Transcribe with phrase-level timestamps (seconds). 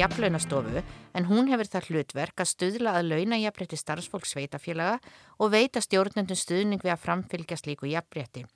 [0.00, 0.82] Jafnlaunastofu,
[1.14, 4.98] en hún hefur það hlutverk að stuðla að launajafrétti starfsfólk sveitafélaga
[5.38, 8.46] og veita stjórnendum stuðning við að framfylgja slíku jafnrétti.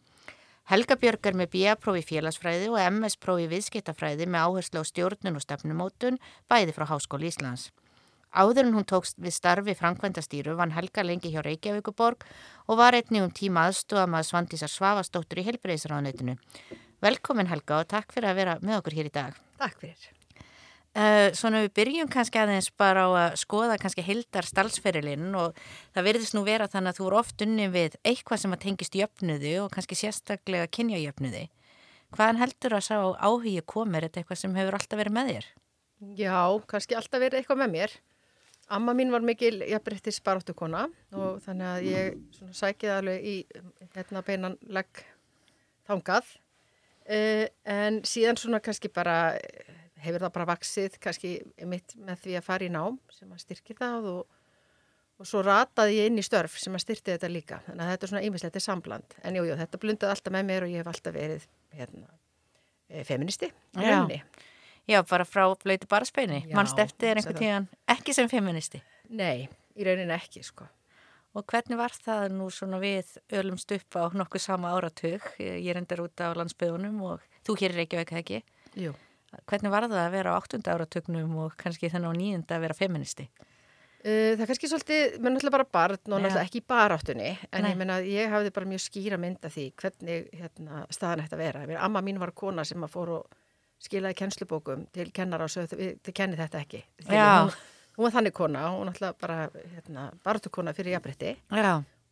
[0.64, 6.16] Helga Björg er með BA-prófi félagsfræði og MS-prófi viðskiptafræði með áherslu á stjórnun og stefnumótun,
[6.48, 7.68] bæði frá Háskóli Íslands.
[8.32, 12.24] Áður en hún tókst við starfi framkvæmdastýru vann Helga lengi hjá Reykjavíkuborg
[12.66, 16.40] og var einnig um tíma aðstofa maður Svandísar Svavastóttur í helbreyðisráðanöytinu.
[17.04, 19.40] Velkomin Helga og takk fyrir að vera með okkur hér í dag.
[19.60, 20.23] Takk fyrir.
[20.94, 25.56] Uh, svona við byrjum kannski aðeins bara á að skoða kannski heildar stalsferilinn og
[25.90, 28.98] það verðist nú vera þannig að þú eru oft unni við eitthvað sem að tengist
[29.00, 31.48] jöfnuðu og kannski sérstaklega kynja jöfnuði.
[32.14, 35.50] Hvaðan heldur að sá áhugi komir þetta eitthvað sem hefur alltaf verið með þér?
[36.14, 36.38] Já,
[36.70, 37.98] kannski alltaf verið eitthvað með mér.
[38.78, 43.34] Amma mín var mikil jafnbryttis baráttukona og þannig að ég sækið alveg í
[43.96, 45.02] hérna beinan legg
[45.90, 46.36] þangað.
[47.04, 51.34] Uh, en síðan svona kannski bara eh, hefur það bara vaksið kannski
[51.70, 54.40] mitt með því að fara í nám sem að styrki það og,
[55.18, 57.60] og svo rataði ég inn í störf sem að styrti þetta líka.
[57.68, 59.16] Þannig að þetta er svona ímislegt er sambland.
[59.24, 62.08] En jú, jú, þetta blundaði alltaf með mér og ég hef alltaf verið hérna,
[62.90, 63.50] eh, feministi.
[63.80, 64.00] Já.
[64.84, 66.44] Já, bara frá blöyti baraspeini.
[66.44, 68.82] Já, Manst eftir einhvern tíðan ekki sem feministi.
[69.08, 70.66] Nei, í rauninni ekki sko.
[71.34, 75.24] Og hvernig var það nú svona við ölumst upp á nokkuð sama áratug?
[75.40, 78.42] Ég er endar út á landsbyðunum og þú hér er ekki veikað ekki.
[78.84, 78.92] Jú.
[79.50, 82.78] Hvernig var það að vera á áttunda áratugnum og kannski þennan á nýjunda að vera
[82.78, 83.28] feministi?
[84.04, 87.30] Uh, það er kannski svolítið, mér er náttúrulega bara barn og náttúrulega ekki í baráttunni,
[87.48, 87.70] en Nei.
[87.70, 91.38] ég meina að ég hafði bara mjög skýra mynd af því hvernig hérna, staðan ætti
[91.38, 91.62] að vera.
[91.64, 93.38] Meina, amma mín var kona sem að fór og
[93.84, 96.82] skilaði kennslubókum til kennara og sögðu þið, þið kennið þetta ekki.
[97.08, 97.56] Hún,
[97.96, 99.38] hún var þannig kona, hún náttúrulega bara
[99.72, 101.34] hérna, baráttukona fyrir jafnbrytti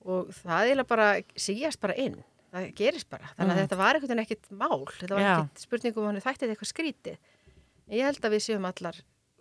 [0.02, 2.16] og það eiginlega bara síjast bara inn.
[2.52, 3.30] Það gerist bara.
[3.38, 3.62] Þannig að Mm.
[3.66, 4.84] þetta var einhvern veginn ekkit mál.
[4.98, 7.16] Þetta var ekkit spurningum hann þætti þetta eitthvað skrítið.
[7.88, 8.96] En ég held að við séum allar,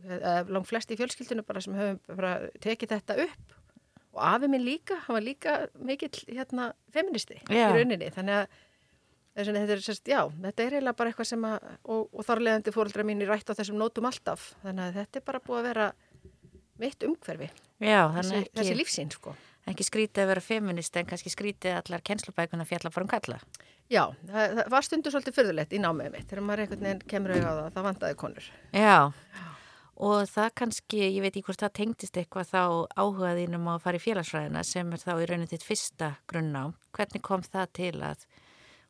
[0.07, 3.57] uh, langt flest í fjölskyldinu bara sem höfum bara tekið þetta upp.
[4.13, 7.69] Og afi minn líka, hann var líka mikill hérna feministi Já.
[7.71, 8.09] í rauninni.
[8.11, 8.47] Þannig að
[9.35, 13.05] þetta er, sérst, já, þetta er eiginlega bara eitthvað sem að, og, og þarlegandi fóreldra
[13.07, 14.53] mín í rætt á þessum nótum alltaf.
[14.65, 15.85] Þannig að þetta er bara búið að vera
[16.81, 17.47] mitt umhverfi,
[17.79, 19.35] já þessi, þannig þessi ekki, lífsín, sko.
[19.69, 23.37] Ekki skrítið að vera feminist en kannski skrítið allar kennslubækuna fjalla bara um kalla.
[23.91, 27.33] Já, það, það var stundur svolítið fyrðulegt í námið mitt þegar maður einhvern veginn kemur
[27.35, 28.47] auðvitað á það, vandaði konur.
[28.71, 28.97] Já,
[30.07, 32.63] og það kannski, ég veit ekki hvort það tengdist eitthvað þá
[32.95, 36.63] áhugaðínum á að fara í félagsfræðina sem er þá í raunin þitt fyrsta grunná.
[36.95, 38.25] Hvernig kom það til að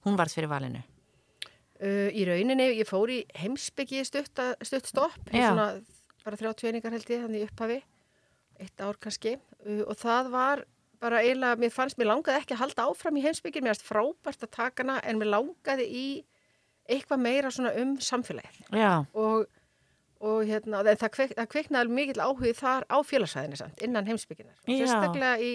[0.05, 0.83] hún varð fyrir valinu?
[1.81, 5.41] Uh, í rauninni, ég fór í heimsbyggi stutt, stutt stopp, í
[6.21, 7.77] bara þrjá tveningar held ég, þannig í upphafi,
[8.61, 9.35] eitt ár kannski,
[9.65, 10.63] uh, og það var
[11.01, 14.45] bara eiginlega, mér fannst, mér langaði ekki að halda áfram í heimsbyggir, mér fannst frábært
[14.45, 16.05] að taka hana, en mér langaði í
[16.91, 18.61] eitthvað meira svona um samfélagið.
[18.77, 19.47] Já, og,
[20.21, 24.57] og hérna, það, kvik, það kviknaði alveg mikill áhugi þar á félagsæðinni samt, innan heimsbygginar,
[24.67, 25.51] sérstaklega í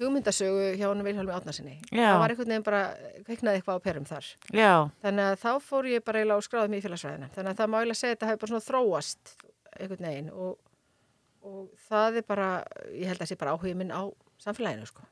[0.00, 1.76] hugmyndasögu hjá hann Vilhelmi Átnarsinni.
[1.92, 2.82] Það var einhvern veginn bara,
[3.26, 4.28] kviknaði eitthvað á perum þar.
[4.50, 4.72] já,
[5.04, 7.28] Þannig að þá fór ég bara eiginlega og skráði mig í félagsræðina.
[7.36, 9.34] Þannig að það má eiginlega segja að þetta hefur bara svona þróast
[9.76, 10.56] einhvern veginn og,
[11.42, 12.48] og það er bara,
[12.94, 14.02] ég held að það sé bara áhugið minn á
[14.42, 15.06] samfélaginu sko.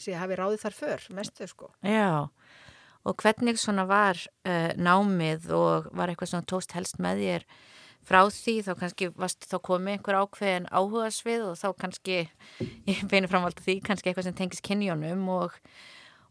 [0.00, 1.70] Sér hafi ráðið þar för, mestu sko.
[1.84, 2.28] já.
[3.04, 4.16] Og hvernig svona var
[4.48, 7.42] uh, námið og var eitthvað svona tóst helst með þér
[8.04, 12.16] frá því þá kannski varst þá komið einhver ákveðin áhugasvið og þá kannski,
[12.88, 15.56] ég beini framvalda því, kannski eitthvað sem tengist kynjónum og,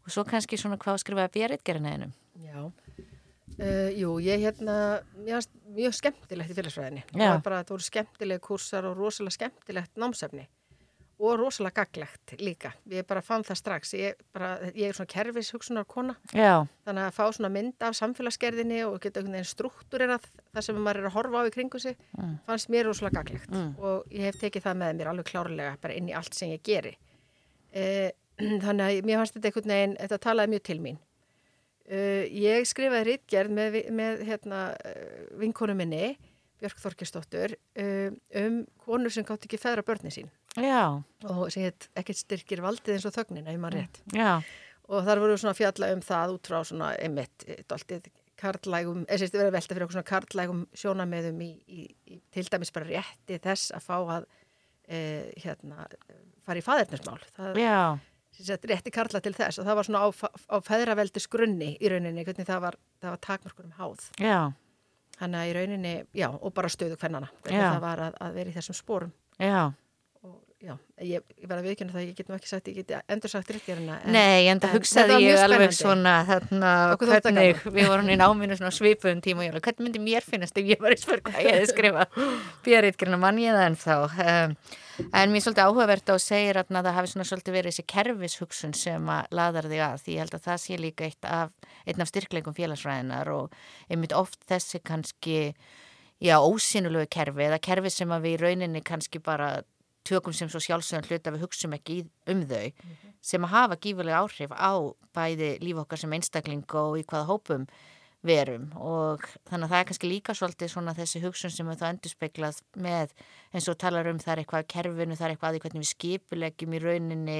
[0.02, 2.14] og svo kannski svona hvað skrifaði björritgerinaðinum.
[2.42, 2.70] Já.
[3.54, 4.74] Uh, jú, ég hérna,
[5.22, 7.04] mér fannst mjög skemmtilegt í félagsræðinni.
[7.14, 7.20] Já.
[7.20, 10.48] Það var bara, það voru skemmtilegi kursar og rosalega skemmtilegt námsefni
[11.24, 12.72] og rosalega gaglegt líka.
[12.90, 13.92] Ég bara fann það strax.
[13.94, 16.16] Ég, bara, ég er svona kerfis hugsunar kona.
[16.34, 20.82] Já, Þannig að fá svona mynd af samfélagsgerðinni og geta einhvern veginn struktúrerað það sem
[20.82, 22.34] maður er að horfa á í kringu sig Mm.
[22.46, 23.78] fannst mér rosalega gaglegt Mm.
[23.78, 26.62] og ég hef tekið það með mér alveg klárlega bara inn í allt sem ég
[26.62, 26.96] geri.
[27.72, 28.10] Eh,
[28.66, 30.98] þannig að mér fannst þetta einhvern veginn, þetta talaði mjög til mín.
[31.84, 36.14] Eh, ég skrifaði rítgerð með, með hérna, eh, vinkonu minni
[36.62, 40.30] Björk Þorkistóttur um, um konur sem gátt ekki feðra börni sín.
[40.56, 44.00] Já, og sem heit ekkert styrkir valdið eins og þögnin ef maður rétt.
[44.14, 44.38] Já,
[44.88, 48.08] og þar voru svona fjalla um það út frá svona einmitt, dáltið
[48.40, 52.46] karlægum, eða sérst verið að velta fyrir okkur svona karlægum sjónameðum í, í, í til
[52.50, 54.26] dæmis bara rétti þess að fá að
[54.88, 54.98] e,
[55.44, 55.86] hérna,
[56.46, 57.78] fara í faðirnismál það já,
[58.40, 60.08] sérst rétti karla til þess og það var svona á,
[60.50, 64.40] á feðraveldis grunni í rauninni, hvernig það var, það var takmörkunum háð já,
[65.20, 67.70] þannig að í rauninni, já, og bara stöðu hvernana hvernig Já.
[67.76, 69.60] það var að, að vera í þessum spórum já.
[70.64, 70.74] Já,
[71.04, 73.50] ég, ég verði að viðkynna það ég get nú ekki sagt, ég get endur sagt
[73.52, 76.70] ríkjarina Nei, en það en hugsaði þetta var ég alveg svona þarna,
[77.02, 80.24] það hvernig við vorum í náminu svona svipuðum tíma og ég alveg, hvernig myndi mér
[80.24, 82.18] finnast ef ég var í spör hvað ég hefði skrifað?
[82.64, 83.98] Björritgrina mann ég það ennþá.
[84.24, 84.56] Um,
[85.04, 87.86] en mér er svolítið áhugavert á að segja að það hafi svona svolítið verið þessi
[87.94, 91.72] kerfishugsun sem að laðar þig að því ég held að það sé líka eitt af,
[91.84, 93.58] einn af styrkleikum félagsfræðinar og
[93.90, 95.38] einmitt oft þessi kannski
[96.22, 99.50] já, ósynulegu kerfi eða kerfi sem að við í rauninni kannski bara
[100.06, 101.98] tökum sem svo sjálfsögum hlut að við hugsum ekki
[102.30, 102.70] um þau
[103.24, 104.72] sem að hafa gífulega áhrif á
[105.16, 107.68] bæði líf okkar sem einstakling og í hvaða hópum
[108.24, 111.86] verum og þannig að það er kannski líka svolítið svona þessi hugsun sem er þá
[111.90, 113.12] endurspeglað með
[113.52, 115.84] eins og talar um það er eitthvað að kerfinu, það er eitthvað að því hvernig
[115.84, 117.38] við skipulegjum í rauninni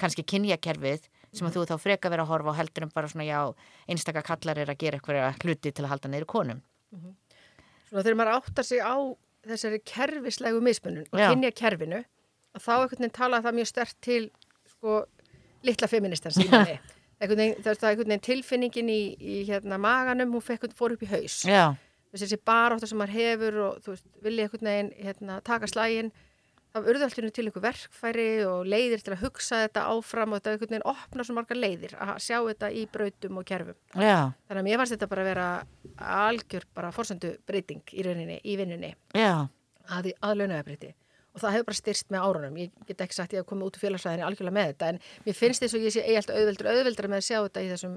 [0.00, 3.26] kannski kynjakerfið sem að þú þá freka vera að horfa á heldur um bara svona
[3.28, 3.40] já,
[3.88, 6.62] einstaka kallar er að gera eitthvað hluti til að halda neyru konum.
[7.88, 8.96] svona þegar maður áttar sig á
[9.48, 12.02] þessari kerfislegu mismunum og kynja kerfinu
[12.56, 14.22] að þá einhvern veginn tala það mjög stert til
[14.68, 15.02] sko
[15.66, 16.40] litla feministans
[17.60, 21.42] það er einhvern veginn tilfinningin í, í hérna maganum, hún fekk fór upp í haus.
[21.44, 21.74] Já,
[22.16, 26.10] þessi baráttar sem maður hefur og þú veist, vilja einhvern veginn hérna, taka slægin
[26.74, 30.54] það urðu alltaf til einhver verkfæri og leiðir til að hugsa þetta áfram og þetta
[30.54, 33.78] einhvern veginn opna svo margar leiðir að sjá þetta í brautum og kerfum.
[33.94, 35.48] Já, þannig að mér fannst þetta bara að vera
[36.20, 38.94] algjör bara fórsendu breyting í rauninni, í vinnunni.
[39.18, 39.46] Já,
[39.90, 40.94] að, að launaðabreyti
[41.30, 42.58] og það hefur bara styrst með árunum.
[42.58, 45.38] Ég get ekki sagt ég að koma út úr félagsræðinni algjörlega með þetta en mér
[45.38, 47.96] finnst þess að ég sé eigi alltaf auðveldur auðveldur með að sjá þetta í þessum,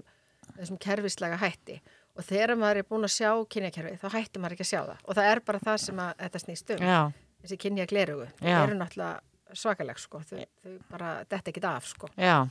[0.60, 1.80] þessum kerfislega hætti.
[2.14, 5.00] Og þegar maður er búin að sjá kynjakerfi þá hættir maður ekki að sjá það.
[5.08, 6.84] Og það er bara það sem að þetta snýst um.
[6.86, 7.00] Já,
[7.44, 8.64] þessi kynja glerugu, Já.
[8.64, 9.20] eru náttúrulega
[9.54, 12.48] svakaleg sko, þau, þau bara detta ekki af sko já.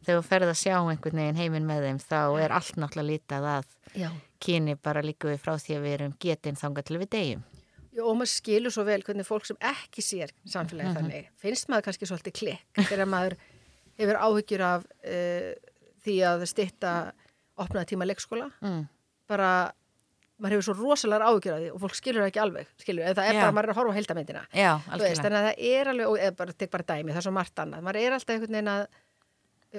[0.00, 3.46] Þegar þú ferð að sjá einhvern veginn heiminn með þeim þá er allt náttúrulega lítið
[3.50, 3.66] að
[4.00, 4.10] Já.
[4.40, 7.42] kyni bara líka við frá því að við erum getinn þangað til við deyjum.
[7.90, 11.88] Jó, og maður skilur svo vel hvernig fólk sem ekki sér samfélagi þannig, finnst maður
[11.88, 13.34] kannski svolítið klikk þegar maður
[13.98, 15.50] hefur áhyggjur af uh,
[16.06, 16.92] því að stitta
[17.60, 18.86] opnaða tíma leikskóla Mm.
[19.28, 19.50] bara,
[20.40, 23.16] maður hefur svo rosalega áhyggjur af því og fólk skilur það ekki alveg, skilur, en
[23.18, 23.40] það er Já.
[23.44, 26.18] bara, maður er að horfa á heildamindina Já, veist, þannig að það er alveg, og
[26.24, 28.72] eða bara, tek bara dæmi, það er svo margt annað, maður er alltaf einhvern veginn
[28.74, 28.86] að,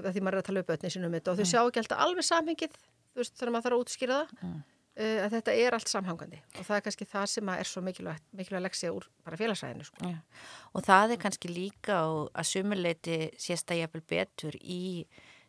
[0.01, 2.03] að því maður er að tala upp ötni sinum þetta og þau sjá ekki alltaf
[2.05, 2.77] alveg samhengið,
[3.17, 4.61] veist, þegar maður þarf að útskýra það, Mm.
[5.07, 7.81] uh, að þetta er allt samhangandi og það er kannski það sem að er svo
[7.85, 10.09] mikilvægt, mikilvægt leksja úr bara félagsræðinu, sko.
[10.75, 14.81] Og það er kannski líka að sumuleiti sérstæðjafel betur í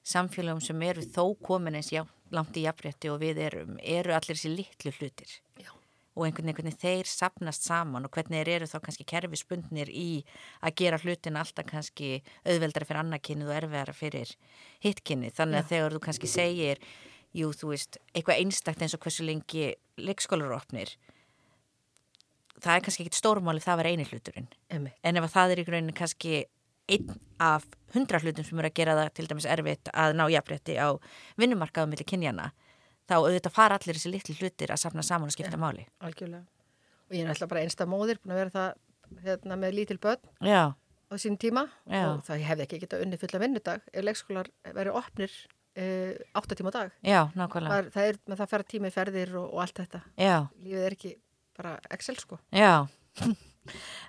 [0.03, 4.39] samfélagum sem eru þó komin eins já, langt í jafnrétti og við erum, eru allir
[4.39, 5.39] þessi litlu hlutir.
[5.61, 5.71] Já.
[6.13, 10.25] Og einhvern veginn þeir sapnast saman og hvernig þeir eru þá kannski kerfispundnir í
[10.61, 14.35] að gera hlutin alltaf kannski auðveldara fyrir annarkynnið og erfiðara fyrir
[14.85, 15.33] hittkynnið.
[15.39, 16.83] Þannig að þegar þú kannski segir,
[17.33, 20.93] jú, þú veist, eitthvað einstakt eins og hversu lengi leikskólar eru opnir,
[22.63, 24.93] það er kannski ekkit stórmáli það var eini hluturinn Emmi.
[25.03, 26.43] en ef að það er í rauninni kannski
[26.93, 30.77] einn af hundra hlutum sem eru að gera það til dæmis erfitt að ná jafnrétti
[30.79, 30.89] á
[31.41, 32.51] vinnumarkaðum millir kynjana
[33.11, 35.85] þá auðvitað fara allir þessi litli hlutir að safna saman og skipta máli.
[36.01, 36.45] Algjörlega.
[37.11, 40.23] Og ég er alltaf bara einsta móðir, búin að vera það hérna, með lítil börn
[40.49, 42.05] Já, á sínum tíma Já.
[42.09, 45.35] og það ég hefði ekki getað unni fulla vinnudag ef leikskólar verið opnir
[45.77, 46.95] uh, 8 tíma á dag.
[47.05, 47.75] já, nákvæmlega.
[47.75, 50.03] Það, er, það, er, með það fara tími ferðir og, og allt þetta.
[50.17, 51.15] Já, Lífið er ekki
[51.59, 52.41] bara Excel sko.
[52.49, 52.73] já.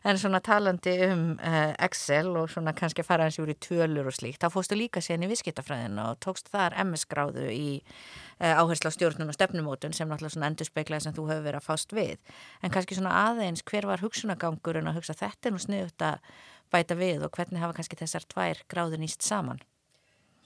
[0.04, 4.16] En svona talandi um uh, Excel og svona kannski fara eins úr í tölur og
[4.16, 8.90] slíkt, þá fórstu líka sérni í viðskiptafræðina og tókst þar MS gráðu í uh, áherslu
[8.90, 12.34] á stjórnun og stefnumótun sem náttúrulega svona endurspeiklaði sem þú hefur verið að fást við.
[12.66, 16.34] En kannski svona aðeins, hver var hugsunagangurinn að hugsa þetta er nú sniðut að
[16.74, 19.62] bæta við og hvernig hafa kannski þessar tvær gráður nýst saman?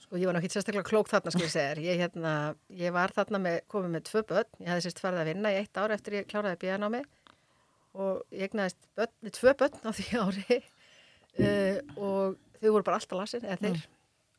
[0.04, 1.80] Sko ég var náttúrulega sérstaklega klók þarna sko ég segir.
[1.84, 2.34] Ég, hérna,
[2.76, 4.52] ég var þarna með, komið með tvö börn.
[4.62, 7.08] Ég hafði sérst farið að vinna í eitt ár eftir ég kláraði bíðan á mig
[7.94, 13.18] og ég egnaðist börn, tvö börn á því ári uh, og þau voru bara alltaf
[13.20, 13.86] lasin eða þeir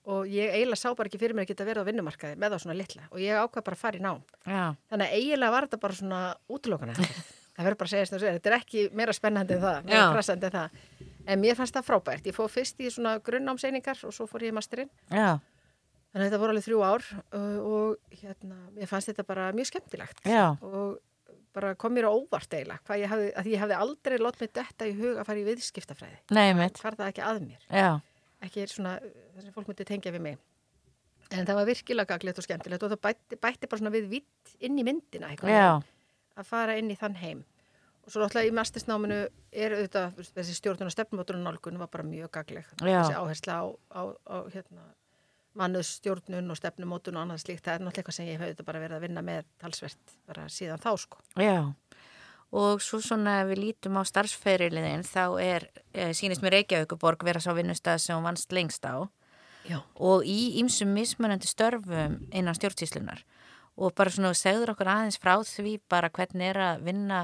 [0.09, 2.63] og ég eiginlega sá bara ekki fyrir mér að geta verið á vinnumarkaði með það
[2.63, 4.23] svona litla og ég ákvað bara að fara í nám.
[4.45, 6.95] Já, Þannig að eiginlega var þetta bara svona útlokana.
[7.59, 10.81] það verður bara að segja að þetta er ekki meira spennandi en það, en það.
[11.29, 12.29] En mér fannst það frábært.
[12.31, 14.89] Ég fóð fyrst í svona grunnnámseiningar og svo fór ég í masterinn.
[15.11, 15.37] já,
[16.09, 17.03] Þannig að þetta voru alveg þrjú ár
[17.37, 20.23] uh, og hérna, mér fannst þetta bara mjög skemmtilegt
[20.65, 20.95] og
[21.55, 24.51] bara kom mér á óvart eiginlega, hvað ég hafði, að ég hafði aldrei lót mig
[24.53, 26.19] detta í hug að fara í viðskiptafræði.
[26.81, 27.65] Hvar það ekki að mér.
[27.69, 27.89] Já,
[28.39, 28.93] Ekki er svona,
[29.35, 30.37] þess að fólk myndi tengja við mig.
[31.29, 34.53] En það var virkilega gaglegt og skemmtilegt og það bætti, bætti bara svona við vitt
[34.65, 35.51] inn í myndina eitthvað.
[35.51, 35.81] já,
[36.39, 37.41] Að fara inn í þann heim.
[38.05, 39.17] Og svo náttúrulega í mastersnáminu
[39.51, 42.71] er auðvitað, þessi stjórnun og stefnumóturinn nálgun var bara mjög gagleg.
[43.03, 44.87] Þessi áhersla á, á, á hérna,
[45.57, 47.63] mannuð stjórnun og stefnumótun og annað slíkt.
[47.65, 50.47] Það er náttúrulega eitthvað sem ég hef auðvitað bara verið að vinna með talsvert bara
[50.53, 51.21] síðan þá sko.
[51.39, 51.73] já.
[52.49, 57.39] Og svo svona ef við lítum á starfsferiliðin þá er, e, sínist mér Reykjavíkuborg vera
[57.39, 59.05] sá vinnustæð sem vannst lengst á
[59.67, 59.83] Já.
[59.95, 63.21] og í ýmsum mismunandi störfum innan stjórnsýslunar
[63.77, 67.19] og bara svona segður okkur aðeins frá því bara hvernig er að vinna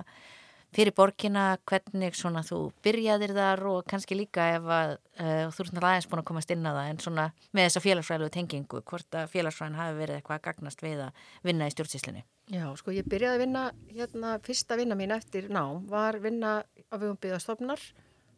[0.75, 5.71] fyrir borgina, hvernig svona þú byrjaðir þar og kannski líka ef að uh, þú ert
[5.71, 9.19] náttúrulega aðeins búin að komast inn á það en svona með þessa félagsfræðilegu tengingu hvort
[9.19, 12.25] að félagsfræðin hafi verið eitthvað að gagnast við að vinna í stjórnsýslunni.
[12.51, 13.63] Já, sko ég byrjaði að vinna,
[13.95, 17.81] hérna, fyrsta vinna mín eftir nám var vinna á vegum byggðastofnar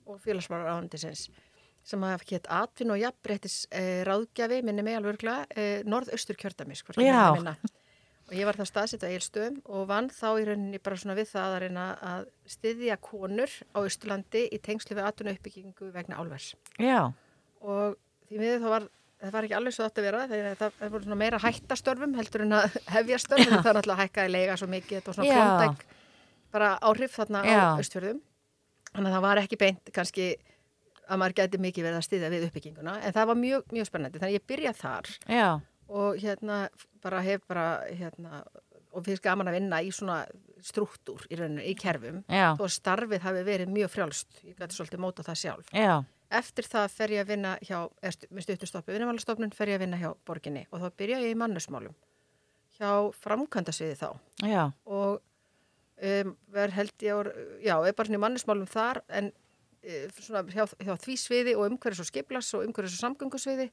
[0.08, 1.28] og félagsmálar áhendisins
[1.88, 7.08] sem að hétt Atvin og Jafnbrettis eh, ráðgjafi, minni mig alveg örgla, eh, norðaustur ég
[7.08, 7.32] Já.
[8.28, 8.34] Að.
[8.34, 11.30] Og ég var það staðsett á Eilstöðum og vann þá í rauninni bara svona við
[11.32, 16.52] það að reyna að styðja konur á Östurlandi í tengslu við atvinnu uppbyggingu vegna álvers.
[16.78, 17.14] Já,
[17.64, 17.96] Og
[18.28, 18.84] því miður þá var,
[19.24, 22.18] það var ekki alveg svo þetta að vera, þegar það, það voru svona meira hættastörfum
[22.20, 25.38] heldur en að hefja störfum, það er náttúrulega hækkaði leiga svo mikið, þetta var svona
[25.40, 25.88] klóndæk
[26.58, 27.64] bara áhrif þarna á Já.
[27.82, 28.20] Östfjörðum.
[28.92, 30.28] Þannig að það var ekki beint kannski
[31.08, 34.20] að maður gæti mikið verið að styðja við uppbygginguna, en það var mjög, mjög spennandi,
[34.20, 35.48] þannig að ég byrjað þar já,
[35.88, 36.68] og hérna
[37.04, 38.44] bara hef bara hérna
[38.92, 40.24] og finnst gaman að vinna í svona
[40.64, 42.24] struktúr í rauninu, í kerfum.
[42.32, 44.40] Já, að starfið hafi verið mjög frjálst.
[44.48, 45.72] Ég gæti svolítið móta það sjálf.
[45.76, 46.02] Já,
[46.42, 47.78] eftir það fer ég að vinna hjá
[48.34, 51.96] með stutustoppi vinnumálastofnun fer ég að vinna hjá borginni og þá byrja ég í mannusmálum
[52.78, 52.92] hjá
[53.24, 54.10] framkvæmdasviði þá.
[54.46, 55.20] Já, og
[56.04, 57.32] um, verð held ég
[57.66, 61.70] já, er bara svona í mannusmálum þar en uh, svona hjá, hjá því sviði og
[61.72, 63.70] umhverfis og skiplas og umhverfis og samgöngusviði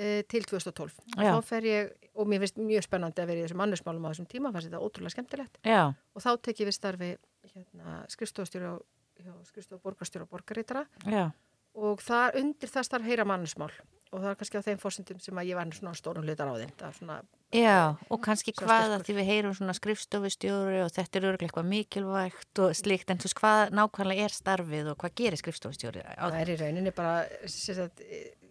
[0.00, 1.34] uh, til 2012 og Já.
[1.34, 4.30] þá fer ég, og mér finnst mjög spennandi að vera í þessum mannusmálum á þessum
[4.30, 5.60] tíma, fannst þetta ótrúlega skemmtilegt.
[5.66, 7.12] Já, og þá tek ég við starfi
[7.50, 11.30] hérna, skrifstofastjóri og skrifstof borgarstjóri og borgarítara já,
[11.76, 13.72] og það undir það starf heyra mannusmál
[14.10, 16.54] og það er kannski á þeim fórsendum sem að ég var svona stórum hlutar á
[16.58, 16.72] þeim.
[16.80, 17.76] Það já,
[18.10, 22.62] og kannski hvað að því við heyrum svona skrifstofustjóri og þetta er örgulega eitthvað mikilvægt
[22.64, 26.40] og slíkt, en þú veist hvað nákvæmlega er starfið og hvað gerir skrifstofustjóri á það
[26.40, 27.14] er í rauninni bara
[27.46, 28.02] sagt,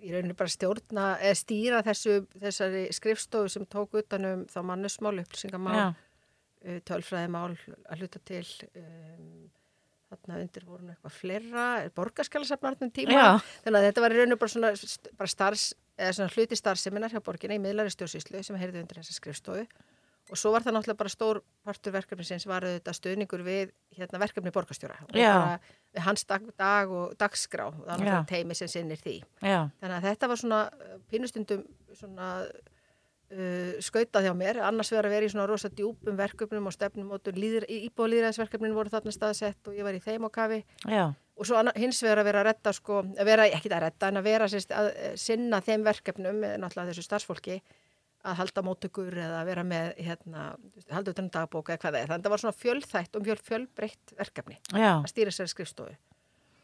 [0.04, 5.78] í rauninni bara stjórna eða stýra þessu, þessari skrifstofu sem tók utanum þá mannusmál upplýsingamál,
[5.78, 5.88] Já,
[6.66, 9.50] uh, tölfræðimál að hluta til um,
[10.10, 13.14] þarna undir voru eitthvað fleira borgarskalasafnarnum tíma.
[13.14, 13.30] Já.
[13.66, 14.74] þannig að þetta var í rauninu bara svona
[15.20, 19.18] bara starfs, eða svona hluti starfseminar hjá borginni í miðlari stjórnsýslu sem heyrði undir þessa
[19.20, 19.68] skrifstofu
[20.30, 24.22] og svo var það náttúrulega bara stór partur verkefni sem var auðvitað stöðningur við hérna,
[24.22, 24.98] verkefni borgarstjóra.
[25.10, 27.70] Og við hans dag, dag og dagskrá.
[27.70, 29.16] Og það er náttúrulega teimi sem sinnir því.
[29.42, 31.64] Já, þannig að þetta var svona uh, pínustundum
[31.98, 36.78] svona uh, skautað hjá mér, annars verið að vera í svona rosa djúpum verkefnum og
[36.78, 40.62] stefnum og íbúðlýðræðisverkefnin voru þarna staðsett og ég var í þeim á kafi.
[40.86, 41.10] Já,
[41.40, 44.20] og svo hins vegar að vera að redda sko, að vera, ekki að redda en
[44.20, 47.62] að vera að eh, sinna þeim verkefnum náttúrulega þessu starfsfólki
[48.28, 50.46] að halda móttökur eða vera með hérna,
[50.92, 52.08] halda utan um dagbóka eða hvað það er.
[52.12, 55.96] Þannig að það var svona fjölþætt og mjög fjölbreytt verkefni já, að stýra sér skrifstofu.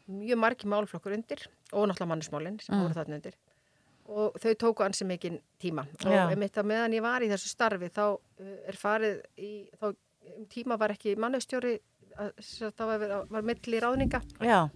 [0.06, 2.82] Mjög margi málflokkur undir og náttúrulega mannismálinn sem Mm.
[2.84, 3.34] voru þarna undir.
[4.06, 5.82] Og þau tóku ansi mikinn tíma.
[6.04, 9.88] Og einmitt að meðan ég var í þessu starfi þá uh, er farið í þá
[10.36, 11.80] um tíma var ekki mannustjóri
[12.16, 14.20] það var, var milli ráðninga.
[14.40, 14.68] Já,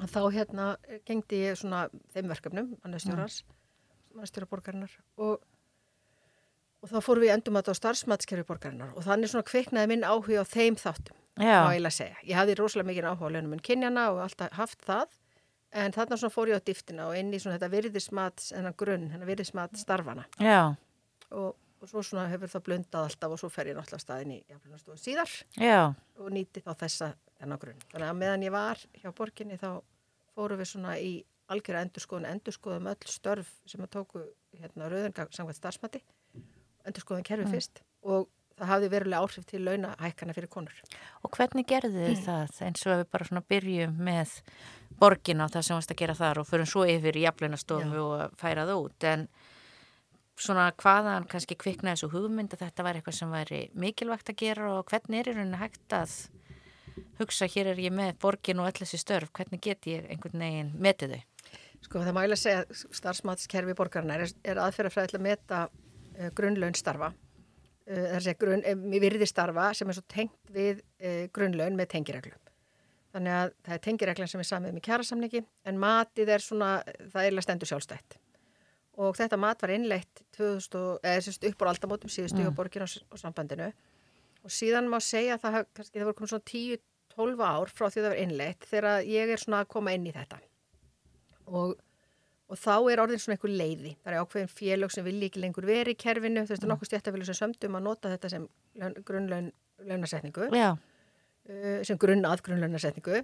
[0.00, 0.66] Og þá hérna
[1.04, 1.82] gengdi ég svona
[2.14, 3.42] þeim verkefnum, mannastjórars,
[4.14, 4.94] mannastjóra borgarinnar.
[5.20, 5.42] Og,
[6.82, 10.06] og þá fórum við endum að þetta á starfsmatskerfi borgarinnar og þannig svona kviknaði minn
[10.06, 12.20] áhuga á þeim þáttum, já, má ég að segja.
[12.26, 15.16] Ég hafði rosalega mikið áhuga á launum en kynjana og alltaf haft það,
[15.72, 19.10] en þarna svona fór ég á dýftina og inn í svona þetta virðismat, þennan grunn,
[19.12, 20.74] þennan virðismat starfana já,
[21.30, 24.40] og, og svo svona hefur það blundað alltaf og svo fer ég náttúrulega staðin í
[24.50, 25.80] jafnlunastofu síðar já,
[26.18, 27.84] og nýti þá þessa þennan grunn.
[27.94, 29.70] Þannig að meðan ég var hjá borginni þá
[30.36, 31.12] fórum við svona í
[31.52, 34.22] algjörða endurskoðun, endurskoðum öll störf sem að tóku
[34.60, 36.02] hérna rauðingang samkvæmt starfsmati,
[36.88, 40.82] endurskoðum kerfi fyrst og það hafði verulega áhrif til launahækana fyrir konur.
[41.24, 44.34] Og hvernig gerðu þið það eins og við bara svona byrjum með
[45.00, 48.36] borgin á það sem varst að gera þar og förum svo yfir í jaflunastofu og
[48.40, 49.26] færa það út en
[50.42, 54.70] svona hvaðan kannski kviknaði þessu hugmynd að þetta væri eitthvað sem væri mikilvægt að gera
[54.76, 56.14] og hvernig er í rauninni hægt að
[57.20, 60.72] hugsa hér er ég með borgin og öll þessi störf, hvernig get ég einhvern veginn
[60.82, 61.22] metið þau?
[61.82, 65.62] Sko það mæla að segja að starfsmatskerfi borgarinnar er, er aðferðafræði til að meta
[66.38, 70.82] grunnlaun starfa uh, þessi grunn, um, virði starfa sem er svo tengt við
[71.34, 72.42] grunnlaun með tengireglum.
[73.12, 76.68] Þannig að það er tengireglan sem er samið með kjærasamningi en matið er svona,
[77.12, 78.16] það er stendur sjálfstætt.
[79.02, 82.52] Og þetta mat var innleitt 2000, eða upp á aldamótum síðustu mm.
[82.52, 83.70] á borginu og sambandinu
[84.42, 88.00] og síðan má segja að það, kannski, það voru komið svona 10-12 ár frá því
[88.00, 90.40] það var innleitt þegar ég er svona að koma inn í þetta.
[91.52, 91.74] Og
[92.52, 93.94] og þá er orðin svona einhver leiði.
[94.02, 96.72] Það er ákveðin félög sem vilji ekki lengur verið í kerfinu, þú veist, mm.
[96.72, 98.48] nokkuð stjættafélög sem sömdum að nota þetta sem
[99.08, 103.22] grunnlaunasetningu, uh, sem grunnað grunnlaunasetningu,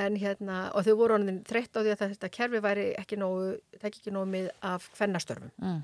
[0.00, 3.56] en hérna, og þau voru orðin þreytt á því að þetta kerfi væri ekki nógu,
[3.80, 5.54] tekki ekki nógu mið af hvernastörfum.
[5.64, 5.80] Mm.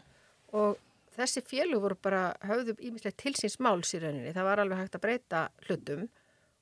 [0.61, 0.77] Og
[1.17, 5.01] þessi félög voru bara, höfðu ímislega til síns máls í rauninni, það var alveg hægt
[5.01, 6.07] að breyta hlutum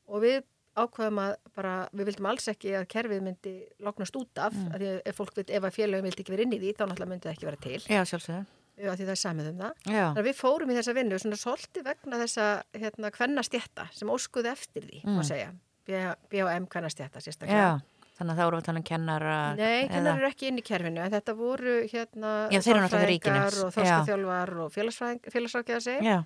[0.06, 0.44] og við
[0.74, 3.54] ákvaðum að bara, við vildum alls ekki að kerfið myndi
[3.84, 4.74] loknast út af, mm.
[4.74, 7.10] að ef fólk veit, ef að félagum vildi ekki vera inn í því, þá náttúrulega
[7.12, 7.80] myndi það ekki vera til.
[7.86, 8.42] Já, sjálfsögða.
[8.74, 9.74] Já, því það er samið um það.
[9.86, 10.02] Já.
[10.02, 14.50] Þannig að við fórum í þessa vinnu svona svolítið vegna þessa hérna hvernastjætta sem óskuði
[14.50, 15.18] eftir því, mm.
[15.18, 15.50] má segja.
[15.86, 16.66] B.A.M.
[16.72, 17.70] hvernastjætta, sérstaklega.
[17.78, 19.38] Já, þannig að það voru að tala um kennara.
[19.60, 24.74] Nei, kennar eru ekki inn í kerfinu, en þetta voru hérna þálfræðingar og þórskaþjálfar og
[24.74, 26.24] félagsrákjaðar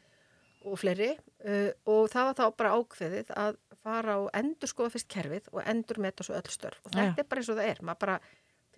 [0.66, 5.08] og fleiri uh, og það var þá bara ákveðið að fara og endur skoða fyrst
[5.12, 7.24] kerfið og endur meta svo öll störf og þetta ja.
[7.24, 8.18] er bara eins og það er, maður bara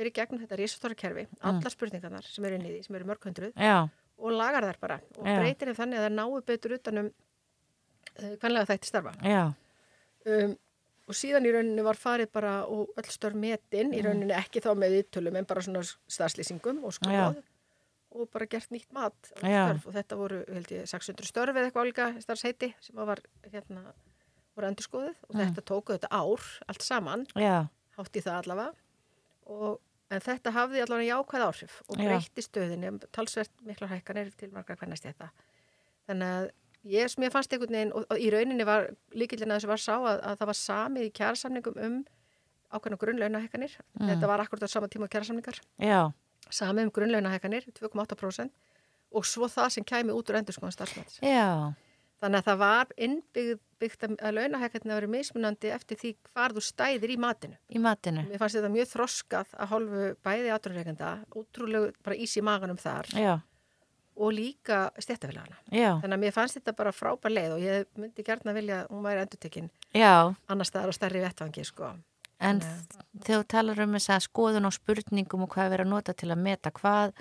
[0.01, 1.43] fyrir gegnum þetta risastóra kerfi, mm.
[1.51, 3.83] alla spurningarnar sem eru inn í því, sem eru mörgkvöndruð ja.
[4.21, 5.37] og lagar þær bara og ja.
[5.43, 10.57] breytir þeim þannig að það náu betur utanum uh, hvanlega þætti starfa um,
[11.11, 14.09] og síðan í rauninni var farið bara og öll störf metin, í mm.
[14.09, 17.43] rauninni ekki þá með yttulum en bara svona stafslýsingum og skoð
[18.11, 22.09] og bara gert nýtt mat og þetta voru, held ég, 600 störf eða eitthvað álíka
[22.25, 23.21] starfsheiti sem var
[23.53, 23.93] hérna
[24.61, 25.43] voru endur skoðuð og mm.
[25.43, 27.69] þetta tóku þetta ár allt saman, Já.
[27.99, 28.75] hátt í það allavega.
[29.51, 34.79] Og, en þetta hafði allavega jákvæð áhrif og breytti stöðinni talsvert miklar hækkanir til margar
[34.81, 35.29] hvernast þetta
[36.11, 36.49] þannig að
[36.91, 39.83] ég sem ég fannst einhvern veginn og, og í rauninni var líkillin að þessu var
[39.83, 42.01] sá að, að það var samið í kjærasamningum um
[42.71, 43.77] ákveðna grunnlaunahækkanir.
[43.99, 44.09] Mm.
[44.13, 45.63] þetta var akkurat á sama tíma kjærasamningar
[46.51, 48.51] samið um grunnlaunahækkanir 2,8%
[49.11, 51.75] og svo það sem kæmi út úr endur skoðan starfsmætis Já
[52.21, 57.15] Þannig að það var innbyggt að launahækkarnir að vera mismunandi eftir því hvar þú stæðir
[57.15, 57.57] í matinu.
[57.73, 58.25] Í matinu.
[58.29, 63.09] Mér fannst þetta mjög þroskað að hálfu bæði átrúnreikenda, útrúlegu bara ís í maganum þar
[63.17, 63.33] Já.
[64.21, 65.57] og líka stjættafélagana.
[65.73, 68.93] Þannig að mér fannst þetta bara frábær leið og ég myndi gert að vilja að
[68.93, 71.95] hún væri endurtekinn annar staðar og stærri vettvangi sko.
[72.41, 75.93] En þegar þú talar um þess að skoðun og spurningum og hvað er verið að
[75.93, 77.17] nota til að meta, hvað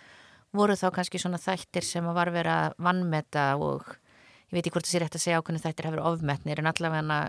[0.55, 3.89] voru þá kannski svona þættir sem að var verið að vannmeta og
[4.49, 7.19] ég veit ekki hvort það sé rétt að segja ákveðinu þættir hefur ofmetnir en allavega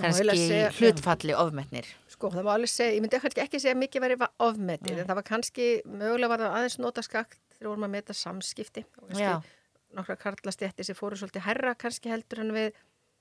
[0.00, 1.88] kannski segja, hlutfalli ofmetnir.
[2.10, 5.20] Sko það má alveg segja, ég myndi ekki, ekki segja mikið verið ofmetnir en það
[5.20, 8.84] var kannski, mögulega var það aðeins nota skakt þegar vorum að meta samskipti.
[9.90, 12.74] Nokkra karlastjætti sem fóru svolítið herra kannski heldur en við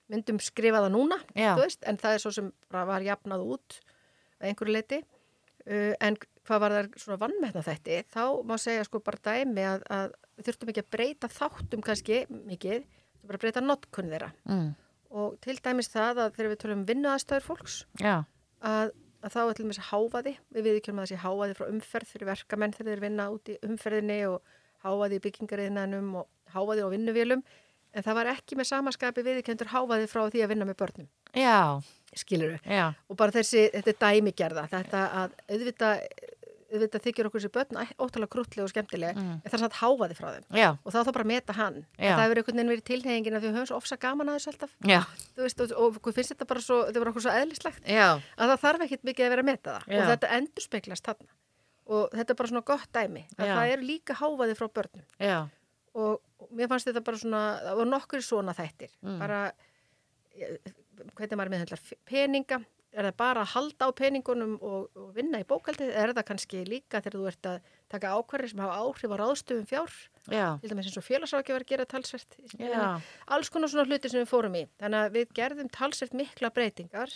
[0.10, 1.18] myndum skrifa það núna
[1.58, 3.80] veist, en það er svo sem var jafnað út
[4.40, 9.02] að einhverju leiti uh, en hvað var það svona vannmetna þætti þá má segja sko
[9.06, 10.16] bara dæmi að, að
[10.46, 12.88] þurftum ekki að breyta þáttum kannski mikið
[13.28, 14.32] bara að breyta notkunn þeirra.
[14.50, 14.70] Mm.
[15.10, 17.78] og til dæmis það að þegar við tölum um vinnuðastöður fólks
[18.62, 18.92] að,
[19.24, 22.76] að þá er til dæmis háfaði við viðkjörnum að þessi háfaði frá umferð fyrir verkamenn
[22.78, 24.56] þegar þeir vinna út í umferðinni og
[24.86, 27.42] háfaði í byggingariðnanum og háfaði á vinnuvélum.
[27.90, 31.08] En það var ekki með samaskapi viðkjöndur háfaði frá því að vinna með börnum.
[31.34, 31.82] Já.
[32.18, 32.88] Skiluru, Já.
[33.06, 36.00] og bara þessi þetta er dæmigerða, þetta að auðvitað
[36.70, 39.32] þetta þykir okkur sér börn óttalega krútlega og skemmtilega mm.
[39.40, 40.46] en það er satt háfaði frá þeim.
[40.60, 40.70] Já.
[40.78, 41.80] og þá þá bara meta hann.
[41.98, 44.76] Það hefur einhvern veginn verið tilhengin að við höfum svo ofsa gaman að þessu alltaf.
[45.40, 47.86] Veist, og, og, og finnst þetta bara svo, þetta var okkur svo eðlislegt.
[47.90, 48.08] Já.
[48.38, 49.88] að það þarf ekkit mikið að vera að meta það.
[49.90, 50.00] Já.
[50.00, 51.32] og þetta endur speklast þarna.
[51.90, 55.08] Og þetta er bara svona gott dæmi að það er líka háfaði frá börnum.
[56.00, 58.92] Og mér fannst þetta bara svona það var nokkur svona þættir.
[59.02, 59.18] Mm.
[59.20, 59.40] bara
[61.18, 62.60] hvernig maður meðhendlar peninga
[62.94, 66.62] er það bara að halda á peningunum og, og vinna í bókaldið, er það kannski
[66.68, 69.98] líka þegar þú ert að taka ákvarðir sem hafa áhrif á ráðstöfum fjár,
[70.30, 70.46] Já.
[70.62, 71.06] til dæmis eins og
[71.60, 72.40] að gera talsvert,
[73.28, 77.14] alls konar svona hluti sem við fórum í, þannig að við gerðum talsvert mikla breytingar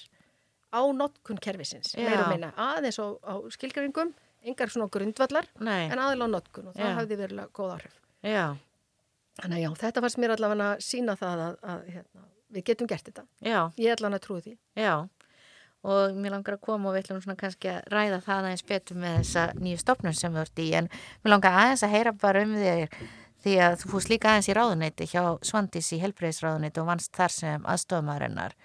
[0.73, 4.13] á notkunn kervisins, aðeins á, á skilgjöringum,
[4.45, 5.89] engar svona grundvallar, Nei.
[5.89, 8.53] en aðeins á notkun og það hafði verið góð áhrif Já.
[9.41, 12.89] Þannig að já, þetta fannst mér allavega að sína það að, að hérna, við getum
[12.89, 13.23] gert þetta.
[13.41, 13.59] Já.
[13.81, 14.53] Ég að trúi því.
[14.77, 14.93] Já,
[15.83, 18.99] og mér langar að koma og við ætlum svona kannski að ræða það aðeins betur
[19.03, 20.87] með þessa nýju stopnum sem við vart í en
[21.23, 22.97] mér langar aðeins að heyra bara um þig
[23.43, 27.33] því að þú fúst líka aðeins í ráðuneyti hjá Svandís í helbreyðisráðuneyti og vannst þar
[27.35, 28.55] sem aðstofmaðurinnar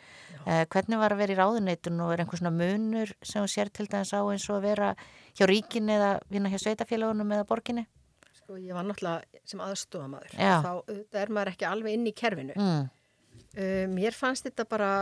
[0.46, 3.72] eh, hvernig var að vera í ráðuneytun og er einhvers svona munur sem þú sér
[3.74, 4.92] til dæmis á eins og að vera
[5.34, 7.88] hjá ríkin eða vinna hjá sveitafélagunum eða borginni?
[8.38, 10.38] Sko, ég var náttúrulega sem aðstofamaður.
[10.38, 10.54] Já.
[10.62, 12.54] Þá er maður ekki alveg inn í kerfinu.
[12.54, 12.86] Mm.
[13.58, 14.92] Uh, mér fannst þetta bara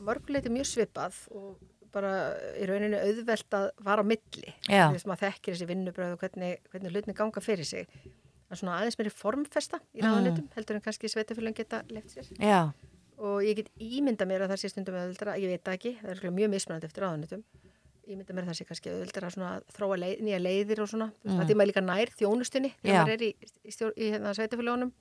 [0.00, 1.56] mörguleiti mjög svipað og
[1.96, 2.10] bara
[2.60, 4.52] í rauninu auðvelt að vara á milli.
[4.90, 7.86] Þú veist, maður þekkir þessi vinnubröð og hvernig, hvernig hlutni ganga fyrir sig.
[8.50, 10.06] Er svona aðeins meiri formfesta í Mm.
[10.10, 12.28] ráðanitum, heldur en kannski sveitafélagin geta left sér.
[12.38, 12.72] Já,
[13.18, 16.30] Og ég get ímynda mér að það sé stundum auðvildra, ég veit ekki, það er
[16.36, 17.42] mjög mismunandi eftir ráðanitum.
[18.06, 21.06] Ímynda mér að það sé kannski auðvildra svona að þróa leið, nýja leiðir og svona.
[21.24, 21.38] Mm.
[21.40, 23.30] Það er líka nær þjónustunni þegar maður er í,
[23.64, 24.92] í, stjór, í hérna, sveitafélagunum.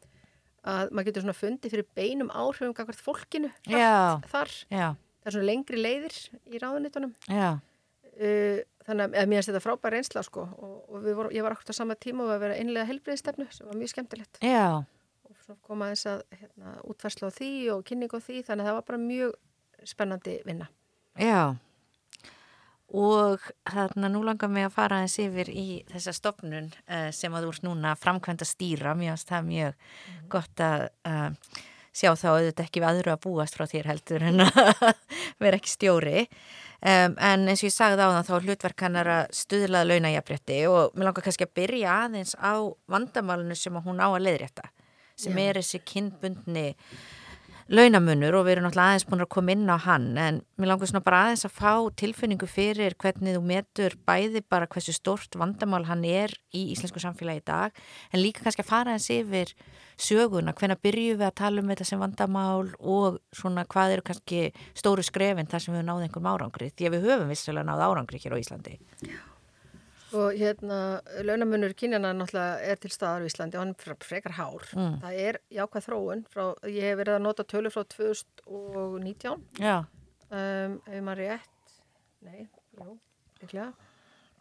[0.65, 4.17] Að maður getur svona fundið fyrir beinum áhrifum gagvart fólkinu Já.
[4.31, 4.53] þar.
[4.71, 4.87] já,
[5.21, 6.15] Það er svona lengri leiðir
[6.49, 7.15] í ráðanitunum.
[7.29, 7.59] já,
[8.15, 11.67] Uh, þannig að mér finnst þetta frábær reynsla sko og, og voru, ég var okkur
[11.67, 14.85] á sama tíma og að vera einlega helbriðistefnu sem var mjög skemmtilegt já,
[15.27, 18.77] og koma þess að hérna, útfærsla á því og kynning á því þannig að það
[18.77, 19.33] var bara mjög
[19.91, 20.69] spennandi vinna.
[21.19, 21.41] já.
[22.93, 27.47] Og þarna nú langar mig að fara eins yfir í þessa stofnun uh, sem að
[27.49, 28.93] ert núna framkvæmda stýra.
[28.97, 29.87] Mér finnst það mjög
[30.29, 31.57] gott að uh,
[31.95, 34.61] sjá þá auðvitað ekki við aðru að búast frá þér heldur en að
[35.41, 36.25] vera ekki stjóri.
[36.85, 40.57] Um, en eins og ég sagði á það þá er hlutverk hennar að stuðlaða launajafrétti
[40.69, 42.53] og mér langar kannski að byrja aðeins á
[42.91, 44.67] vandamálinu sem að hún á að leiðrétta
[45.15, 46.65] sem er þessi kynbundni
[47.65, 50.89] launamunur og við erum náttúrulega aðeins búin að koma inn á hann en mér langar
[50.91, 55.81] svona bara aðeins að fá tilfinningu fyrir hvernig þú metur bæði bara hversu stort vandamál
[55.89, 59.55] hann er í íslensku samfélagi í dag en líka kannski að fara eins yfir
[59.97, 64.41] söguna, hvenna byrjum við að tala um þetta sem vandamál og svona hvað eru kannski
[64.77, 67.87] stóru skrefin þar sem við höfum náð einhverjum árangri því að við höfum vissilega náð
[67.87, 68.77] árangri hér á Íslandi.
[70.15, 70.75] Og hérna,
[71.27, 74.63] launamunur kynjana náttúrulega er til staðar í Íslandi og hann er fre- frekar hár.
[74.77, 74.93] Mm.
[75.01, 79.75] Það er jákvæð þróun frá, ég hef verið að nota tölur frá 2019, Já,
[80.31, 81.75] um, ef maður rétt,
[82.25, 82.45] nei,
[82.79, 82.95] jú,
[83.41, 83.71] líklega.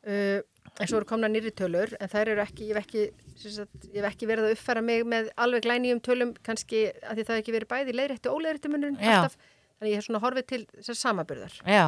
[0.05, 0.41] Uh,
[0.81, 3.05] en svo eru komna nýri tölur, en þær eru ekki, ég hef ekki,
[3.41, 7.25] sagt, ég hef ekki verið að uppfæra mig með alveg glænýjum tölum, kannski að því
[7.25, 9.39] það hef ekki verið bæði leiðrétti og óleiðrétti munurinn alltaf.
[9.79, 11.87] Þannig ég hef svona horfið til þessar samaburðar já,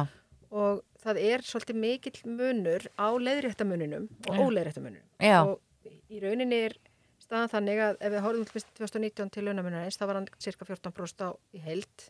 [0.51, 5.07] og það er svolítið mikill munur á leiðréttamuninum og óleiðréttamuninum.
[5.43, 5.59] Og
[6.11, 6.77] í rauninni er
[7.19, 11.25] staðan þannig að ef við horfum til 2019 til launamunarins, þá var hann cirka 14%
[11.27, 12.07] á í heild,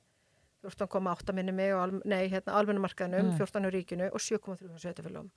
[0.66, 3.38] 14,8 minni mig á, alm- nei, hérna, almennumarkaðinum, Mm.
[3.38, 5.30] 14 á ríkinu og 7,3 á sveitafélagum.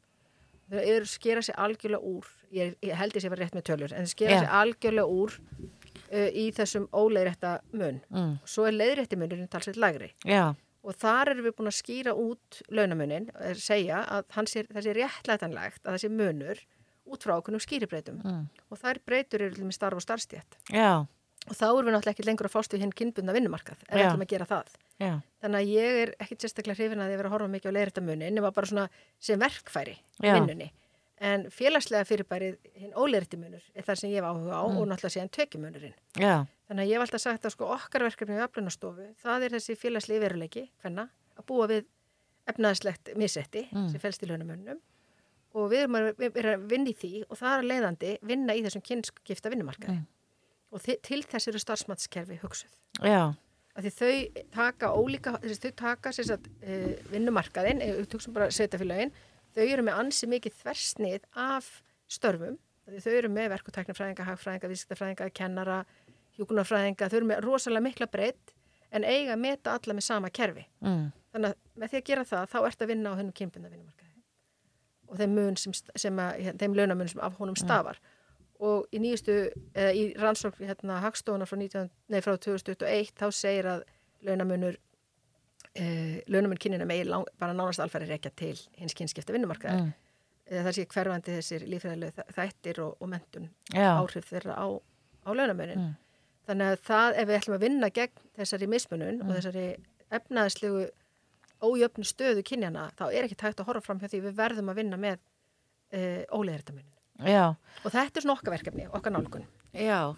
[0.70, 3.64] Það eru skera sig algjörlega úr, ég, ég held ég sé að vera rétt með
[3.66, 4.38] tölur, en það skera Já.
[4.40, 5.32] sig algjörlega úr
[6.12, 8.00] uh, í þessum óleiðrétta mun.
[8.10, 10.12] mm, Svo er leiðrétti munurinn talsveit lægri.
[10.24, 14.22] já, Og þar erum við búin að skýra út launamunin, er segja að
[14.62, 16.62] er, það sé réttlætanlegt að það sé munur
[17.10, 18.20] út frá okkur skýribreitum.
[18.24, 20.56] mm, Og þær breytur eru með starf og starfstjætt.
[20.72, 21.06] já,
[21.48, 24.08] Og þá erum við náttúrulega ekki lengur að fást við hinn kynbundna vinnumarkað, við Já.
[24.10, 24.66] ætlum að gera það.
[25.00, 27.76] já, Þannig að ég er ekkit sérstaklega hrifin að ég vera að horfa mikið á
[27.76, 28.88] leiðréttamunin, nema bara svona
[29.18, 30.70] sem verkfæri vinnunni.
[31.20, 35.32] En félagslega fyrirbærið hinn óleiðréttamunur er það sem ég hef áhuga á og náttúrulega síðan
[35.36, 35.94] tökjumunurinn.
[36.70, 39.74] Þannig að ég hef alltaf sagt að sko okkar verkefni við aflunastofu, það er þessi
[39.80, 41.88] félagslegi veruleiki, hvenna, að búa við
[42.50, 43.88] efnaðslegt missetti Mm.
[43.90, 44.78] sem fælst í launamönnum
[45.54, 48.11] og við erum að, við erum að vinna í því og það er að leiðandi
[48.22, 49.96] vinna í þessum kynskipta vinnumarkaði.
[49.98, 50.06] Mm.
[50.70, 52.70] Og til þess eru starfsmatskerfi hugsuð.
[53.02, 53.35] já,
[53.74, 59.12] Af því þau taka ólíka, þessi, þau taka sagt, uh, vinnumarkaðin, tökum bara sveitafélagin,
[59.54, 62.59] þau eru með ansi mikið þversnið af störfum.
[62.90, 65.85] Þau eru með verkutæknifræðinga, hagfræðinga, vísitafræðinga, kennara,
[66.40, 68.55] hjúkunarfræðinga, þau eru með rosalega mikla breytt
[68.90, 70.64] en eiga að meta alla með sama kerfi.
[70.83, 73.68] mm, Þannig að með því að gera það, þá ert að vinna á hennum kynbunda
[73.70, 74.09] vinnumarkaði
[75.11, 77.98] og þeim mun sem, sem að, hérna, þeim launamun sem af honum stafar.
[78.61, 79.35] Og í nýjustu,
[79.74, 83.83] eða í rannsókn hérna Hagstofuna frá, 19, nei, frá 2021, þá segir að
[84.22, 84.76] launamunur,
[85.74, 89.81] eh, launamun kynina megi lang, bara nánast alfæri rekja til hins kynskipta vinnumarkaði.
[89.83, 89.92] mm,
[90.50, 90.64] Mm.
[90.64, 94.66] Það sé hverfandi þessir lífræðilegu þættir og, og mentun já, áhrif þeirra á,
[95.26, 95.96] á launamunin.
[96.50, 96.54] Mm.
[96.54, 99.66] Þannig að það, ef við ætlum að vinna gegn þessari mismunun og þessari
[100.10, 100.86] efnaðislegu
[101.60, 104.80] ójöfnu stöðu kynjana, þá er ekki tægt að horfa fram hjá því við verðum að
[104.80, 106.88] vinna með uh, óleðirtamunin.
[107.20, 109.46] já, Og þetta er svona okkar verkefni, okkar nálgun.
[109.76, 110.16] Já,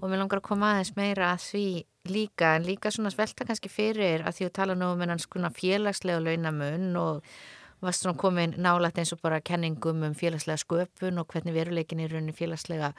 [0.00, 1.66] og mér langar að koma aðeins meira að því
[2.06, 5.50] líka, en líka svona svelta kannski fyrir að því að tala nú um enn skona
[5.52, 7.36] félagslega launamun og
[7.82, 12.08] varst svona komin nálægt eins og bara kenningum um félagslega sköpun og hvernig veruleikin er
[12.08, 12.94] í rauninni félagslega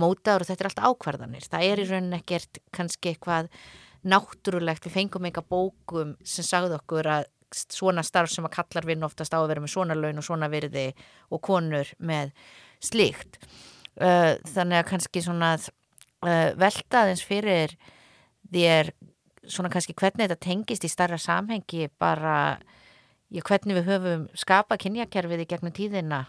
[0.00, 1.48] mótaður og þetta er allt ákvarðanir.
[1.50, 3.50] Það er í rauninni ekkert kannski eitthvað
[4.06, 9.06] náttúrulegt, við fengum eitthvað bókum sem sagði okkur að svona starf sem að kallar vinna
[9.06, 10.86] oftast á að vera með svona laun og svona virði
[11.32, 12.32] og konur með
[12.84, 13.40] slíkt.
[13.96, 17.72] Uh, þannig að kannski svona uh, velta aðeins fyrir
[18.52, 18.92] þér
[19.46, 22.58] svona kannski hvernig þetta tengist í starra samhengi bara
[23.30, 26.24] já, hvernig við höfum skapað kynjakerfið í gegnum tíðina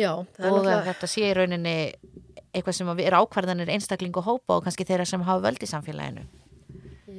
[0.00, 1.76] Já, og að náttúrulega, þetta sé í rauninni
[2.50, 6.24] eitthvað sem er ákvarðanir einstakling og hópa og kannski þeirra sem hafa völd í samfélaginu.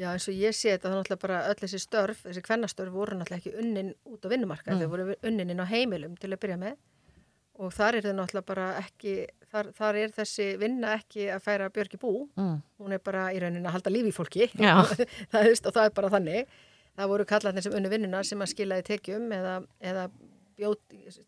[0.01, 3.17] já eins og ég sé þetta, er náttúrulega bara öll þessi störf, þessi kvennastörf voru
[3.19, 4.81] náttúrulega ekki unnin út á vinnumarkað, Mm.
[4.81, 6.75] þau voru unnin inn á heimilum til að byrja með
[7.61, 9.13] og þar er þau náttúrulega bara ekki,
[9.51, 12.61] þar, þar er þessi vinna ekki að færa björgi bú, Mm.
[12.79, 14.49] hún er bara í rauninni að halda lífi í fólki
[15.31, 16.45] það, og það er bara þannig
[16.97, 20.09] það voru kallarnir sem unnu vinnuna sem að skilaði tekjum eða, eða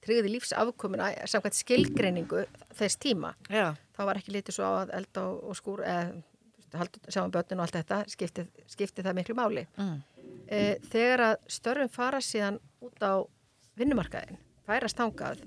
[0.04, 2.44] tryggði lífsafkomuna samkvæmt skilgreiningu
[2.78, 3.74] þess tíma Já.
[3.98, 6.22] þá var ekki litið svo á að elda og, og skúr eða
[7.14, 10.02] sjáum börnin og allt þetta skipti, skipti það miklu máli Mm.
[10.50, 13.14] e, þegar að störfum fara síðan út á
[13.78, 15.44] vinnumarkaðin færast tangað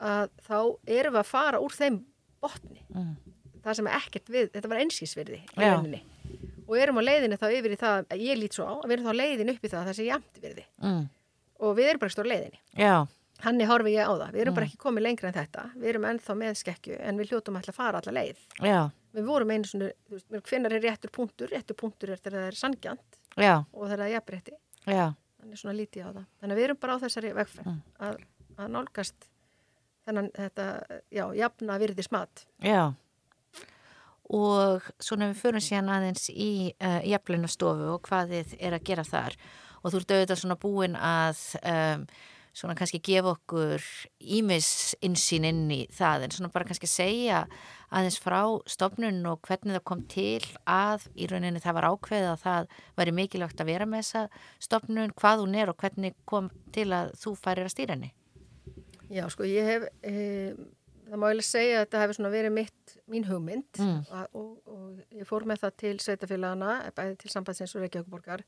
[0.00, 2.00] að þá erum við að fara úr þeim
[2.40, 3.16] botni Mm.
[3.64, 4.78] það sem er ekkert við, þetta var
[5.56, 6.02] rauninni
[6.68, 9.06] og erum á leiðinni þá yfir í það, að ég lít svo á við erum
[9.08, 11.08] þá á leiðinni upp í það að það sé jæmt virði Mm.
[11.60, 13.06] Og við erum bara stór leiðinni Já.
[13.44, 14.58] Hanni horfi ég á það, við erum Mm.
[14.58, 17.74] bara ekki komið lengra en þetta við erum ennþá með skekkju en við hljótum alltaf
[17.74, 18.80] að fara alla leið Já.
[19.14, 19.90] við vorum einu svona,
[20.42, 23.54] hvenær er réttur punktur réttur punktur er þegar það er sangjant Já.
[23.72, 24.56] og þegar það er jafnrétti
[25.38, 27.82] þannig svona lítið á það þannig að við erum bara á þessari vegferð Mm.
[28.00, 28.16] að,
[28.58, 29.28] að nálgast
[30.08, 30.66] þennan þetta,
[31.12, 32.92] já, jafna virði smat Já.
[34.28, 39.04] Og svona við förum síðan aðeins í uh, jafnlunastofu og hvað þið er að gera
[39.08, 39.36] þar
[39.82, 42.04] og þú ert auðvitað svona búin að um,
[42.58, 43.84] svona kannski gefa okkur
[44.18, 47.44] ímis insýn inn í það en svona bara kannski segja
[47.94, 52.42] aðeins frá stofnun og hvernig það kom til að í rauninni það var ákveðið að
[52.42, 54.24] það væri mikilvægt að vera með þessa
[54.66, 58.10] stofnun, hvað hún er og hvernig kom til að þú færir að stýra henni.
[59.08, 60.12] Já, sko, ég hef e,
[61.08, 64.02] það má eiginlega segja að þetta hefur svona verið mitt, mín hugmynd Mm.
[64.10, 68.44] og, og, og ég fór með það til sveitafélagana, bæði til sambandsins og Reykjavíkuborgar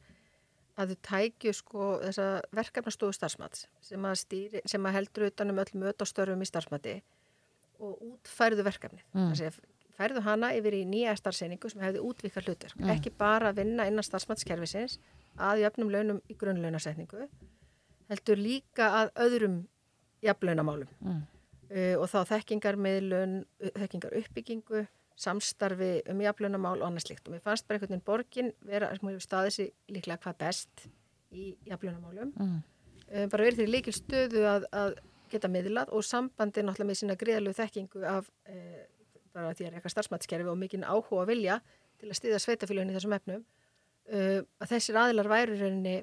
[0.81, 5.61] að þau tækju sko þessa verkefnastofu starfsmats sem að, stýri, sem að heldur utan um
[5.63, 6.97] öll möt og störfum í starfsmati
[7.81, 9.05] og útfærðu verkefnið.
[9.17, 9.31] Mm.
[9.33, 9.69] Mm.
[10.01, 12.79] Færðu hana yfir í nýja starfseiningu sem hefði útvikað hlutverk.
[12.81, 12.93] Mm.
[12.95, 14.99] Ekki bara að vinna innan starfsmatskerfisins
[15.41, 17.27] að jöfnum launum í grunnlaunasetningu,
[18.11, 19.61] heldur líka að öðrum
[20.25, 21.21] jafnlaunamálum Mm.
[21.71, 24.87] uh, og þá þekkingarmiðlun, uh, þekkingar uppbyggingu,
[25.21, 27.29] samstarfi um jafnlaunamál og annað slíkt.
[27.29, 30.87] Og mér fannst bara einhvern veginn borgin vera, sem hefur staðið sér líklega hvað best
[31.37, 32.33] í jafnlaunamálum.
[32.41, 32.59] Mm.
[33.11, 34.95] Uh, bara verið þeirri líkil stöðu að, að
[35.31, 38.81] geta miðlað og sambandi náttúrulega með sína greiðalegu þekkingu af uh,
[39.35, 41.61] bara því að reyka starfsmætskerfi og mikinn áhuga að vilja
[42.01, 45.97] til að stiða sveitafélagin í þessum efnum uh, að þessir aðilar væru í rauninni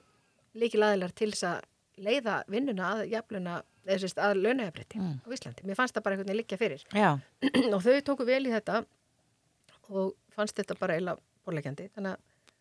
[0.57, 1.65] líkil aðilar til þess að
[2.07, 5.17] leiða vinnuna að jafnlauna eða sérst að launahefrétti Mm.
[5.23, 5.63] á Íslandi.
[5.67, 7.09] Mér fannst það bara einhvern veginn liggja fyrir Já.
[7.75, 8.81] og þau tóku vel í þetta
[9.89, 11.15] og fannst þetta bara eila
[11.47, 11.87] borlegjandi.
[11.95, 12.17] Þannig,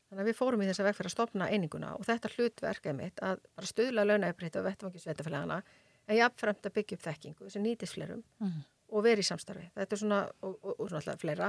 [0.09, 2.97] þannig að við fórum í þess að vegfæra að stopna eininguna og þetta hlutverk er
[2.99, 5.61] mitt að bara stuðla launahefrétti á vettvangi sveitafélagana
[6.07, 8.61] en jafnframt að byggja upp þekkingu sem nýtist fleirum Mm.
[8.95, 9.67] og veri í samstarfi.
[9.75, 11.49] Þetta er svona, og, og, og svona alltaf fleira,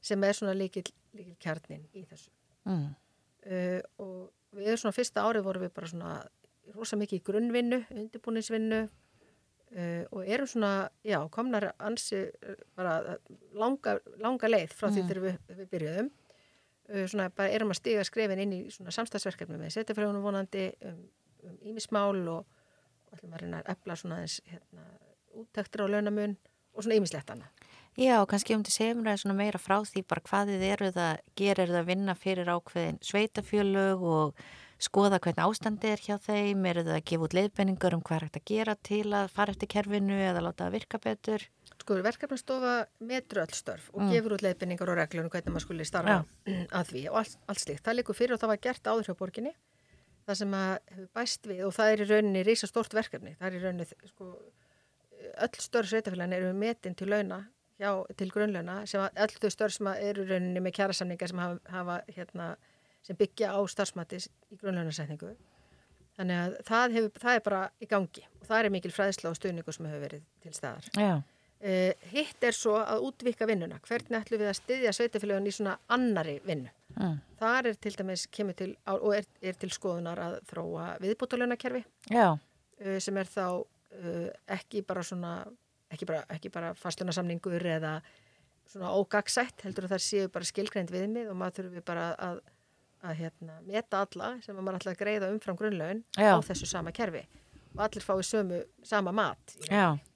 [0.00, 0.84] sem er svona líkil,
[1.18, 2.30] líkil kjarnin í þessu.
[2.64, 2.84] Mm.
[3.46, 6.12] Uh, og við erum svona fyrsta árið vorum við bara svona
[6.74, 8.80] rosa mikið í grunnvinnu, undirbúningsvinnu
[9.76, 13.18] uh, og erum svona, já, komnar ansi uh, bara
[13.54, 15.08] langa, langa leið frá því Mm.
[15.10, 16.10] þegar við, við byrjuðum.
[16.86, 21.00] Uh, svona bara erum að stiga skrefin inn í svona samstagsverkefni með setjafræðunum vonandi um,
[21.46, 22.44] um ímismál og,
[23.06, 24.84] og ætlum að reyna að efla svona þess hérna,
[25.36, 26.36] úttektir á launamun
[26.76, 27.52] og svona ímislegt annað.
[27.96, 31.20] Já, kannski um til segjum ræði svona meira frá því bara hvað þið eru það,
[31.40, 34.42] gerir það að vinna fyrir ákveðin sveitafjölög og
[34.82, 38.24] skoða hvernig ástandi er hjá þeim, eru það að gefa út leiðbenningar um hvað er
[38.26, 41.46] hægt að gera til að fara eftir kerfinu eða láta það virka betur.
[41.76, 44.10] Sko, verkefnastofa metur öll störf og Mm.
[44.12, 46.24] gefur út leiðbynningar og reglur um hvernig maður skuli starfa
[46.80, 47.84] að því og allt, allt slíkt.
[47.86, 49.54] Það likur fyrir og það var gert áður hjá borginni.
[50.26, 53.36] Það sem að hefur bæst við og það er í rauninni rísa stórt verkefni.
[53.38, 54.30] Það er í rauninni, sko,
[55.46, 57.44] öll störf sveitafélagin eru metin til launa,
[57.78, 61.38] hjá, til grunnlauna, sem að öll þau störf sem eru í rauninni með kjærasamningar sem
[61.44, 62.48] hafa, hafa hérna,
[63.06, 65.32] sem byggja á starfsmatis í grunnlaunasetningu.
[66.16, 69.38] Þannig að það, hefur, það er bara í gangi og það er mikil fræðsla og
[69.38, 70.90] stuðningu sem hefur verið til staðar.
[71.56, 73.78] Uh, hitt er svo að útvika vinnuna.
[73.84, 76.72] Hvernig ætlum við að styðja sveitafélagun í svona annari vinnu?
[76.96, 77.14] mm.
[77.40, 81.82] Þar er til dæmis, kemur til, á- og er, er til skoðunar að þróa viðbótalaunakerfi
[82.12, 85.32] já, uh, sem er þá uh, ekki bara svona,
[85.92, 87.98] ekki bara, bara fastlunarsamningur eða
[88.66, 92.40] svona ógagsætt, heldur að það séu bara skilgreind viðmið og maður þurfi bara að,
[93.04, 96.92] að hérna, meta alla sem að maður ætla að greiða umfram grunnlaun á þessu sama
[96.92, 97.26] kerfi
[97.76, 99.68] og allir fái sömu, sama mat í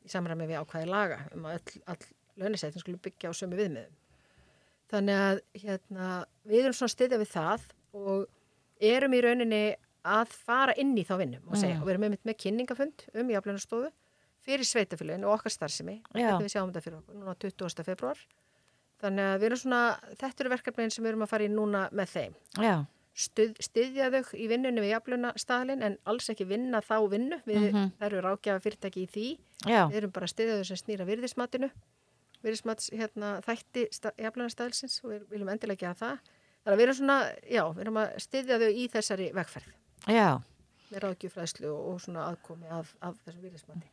[0.06, 2.06] í samræmi við ákvæði laga um að öll, all
[2.40, 3.92] launisætin skulle byggja á sömu viðmiðum.
[4.90, 6.06] Þannig að hérna,
[6.48, 8.26] við erum svona styðja við það og
[8.80, 9.62] erum í rauninni
[10.08, 11.82] að fara inn í þá vinnum og segja Mm.
[11.82, 13.90] og við erum með, með kynningafund um jafnlunastofu
[14.40, 15.98] fyrir sveitafélagin og okkar starfsemi,
[16.40, 17.84] við sjáum þetta fyrir okkur, núna 20.
[17.84, 18.16] februar.
[19.00, 19.82] Þannig að við erum svona,
[20.20, 22.34] þetta eru verkefnin sem við erum að fara í núna með þeim.
[22.60, 22.74] Já,
[23.20, 27.40] Stuð, styðja þau í vinnunni við jafluna staðalinn en alls ekki vinna þá vinnu.
[27.44, 27.88] Við Mhm.
[27.98, 29.38] það eru rákjafa fyrirtæki í því.
[29.66, 31.70] já, Við erum bara að styðja þau sem snýra virðismatinu,
[32.44, 33.82] virðismats hérna, þætti
[34.16, 36.18] jafluna staðalsins og við viljum endilega gera það.
[36.64, 37.18] Þannig að við erum svona,
[37.50, 39.68] já, við erum að styðja þau í þessari vegferð
[40.08, 40.40] já.
[40.92, 43.88] með ráðgjöfræðslu og, og svona aðkomi af, af þessum virðismati.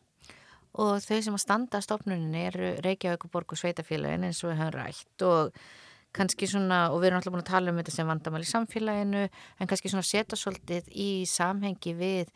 [0.77, 4.75] Og þau sem að standa að stopnuninni eru Reykjavíkuborg og Sveitafélagin eins og við höfum
[4.75, 5.61] rætt og
[6.17, 9.23] kannski svona, og við erum alltaf búin að tala um þetta sem vandamál í samfélaginu,
[9.59, 12.31] en kannski svona setja svolítið í samhengi við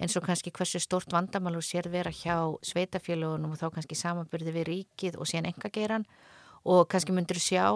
[0.00, 4.54] eins og kannski hversu stort vandamál þú sér vera hjá sveitafélagunum og þá kannski samanbyrði
[4.54, 6.06] við ríkið og síðan engageiran
[6.64, 7.66] og kannski myndir þú sjá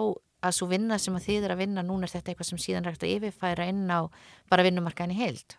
[0.45, 2.89] að svo vinna sem að þið er að vinna núna er þetta eitthvað sem síðan
[2.89, 4.09] hægt að yfirfæra inn á
[4.49, 5.57] bara vinnumarkaðin í heild.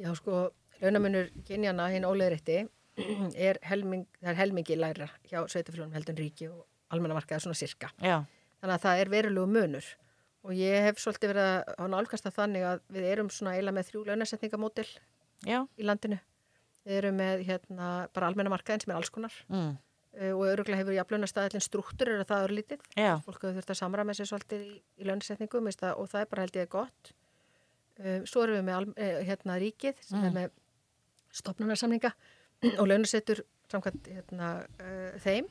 [0.00, 0.48] Já, sko,
[0.80, 2.64] launamunur kynjana hinn óleðrétti
[3.48, 7.92] er, helming, það er helmingi læra hjá sveitafélagum heldur en ríki og almennamarkaða svona sirka.
[8.02, 8.22] Já,
[8.62, 9.86] Þannig að það er verulegu munur
[10.42, 13.88] og ég hef svolítið verið að nálgast að þannig að við erum svona eiginlega með
[13.88, 14.84] þrjú launasetningamódel
[15.46, 16.18] já, í landinu.
[16.82, 19.72] Við erum með hérna bara almennamarkaðin sem er alls konar mm,
[20.18, 22.86] uh, og öruglega hefur jafnlaunastæðilinn strúktur er það örlítið.
[22.94, 26.30] já, Fólk hefur þurft að samræma sig svolítið í, í launasetningu það, og það er
[26.34, 27.12] bara held ég gott.
[28.02, 30.54] Um, svo erum við með eh, hérna ríkið sem er með
[31.34, 32.14] stopnarnarsamninga
[32.78, 35.50] og launasettur samkvæmt hérna, uh, þeim.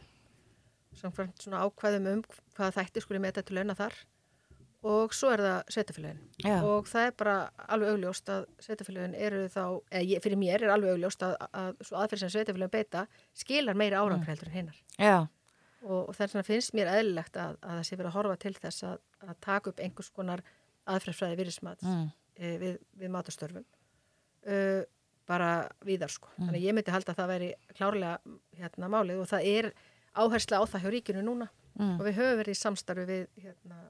[0.99, 2.23] Samkvæmt svona ákvæðum um
[2.57, 3.95] hvaða þætti skuli meta til launa þar.
[4.81, 7.35] Og svo er það sveitafélagin já, og það er bara
[7.69, 11.83] alveg augljóst að sveitafélagin eru þá, eða ég, fyrir mér er alveg augljóst að, að
[11.85, 13.03] svo aðferð sem sveitafélagin beita
[13.37, 15.27] skilar meiri árangur heldur en hinnar já,
[15.83, 18.53] og, og þess vegna finnst mér eðlilegt að, að það sé verið að horfa til
[18.57, 20.43] þess að, að taka upp einhvers konar
[20.95, 22.09] aðferðsfræði virðismats mm,
[22.41, 23.67] e, við, við matastörfum
[24.49, 24.81] uh,
[25.31, 25.49] bara
[25.87, 26.29] víðar sko.
[26.35, 26.49] Mm.
[26.49, 29.71] Þannig ég myndi halda að það væri klárlega hérna málið og það er
[30.11, 31.47] áhersla á það hjá ríkinu núna
[31.79, 33.81] mm, og við höfum verið í samstarfi við hérna,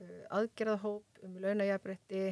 [0.00, 2.26] uh, aðgerðahóp um launajafrétti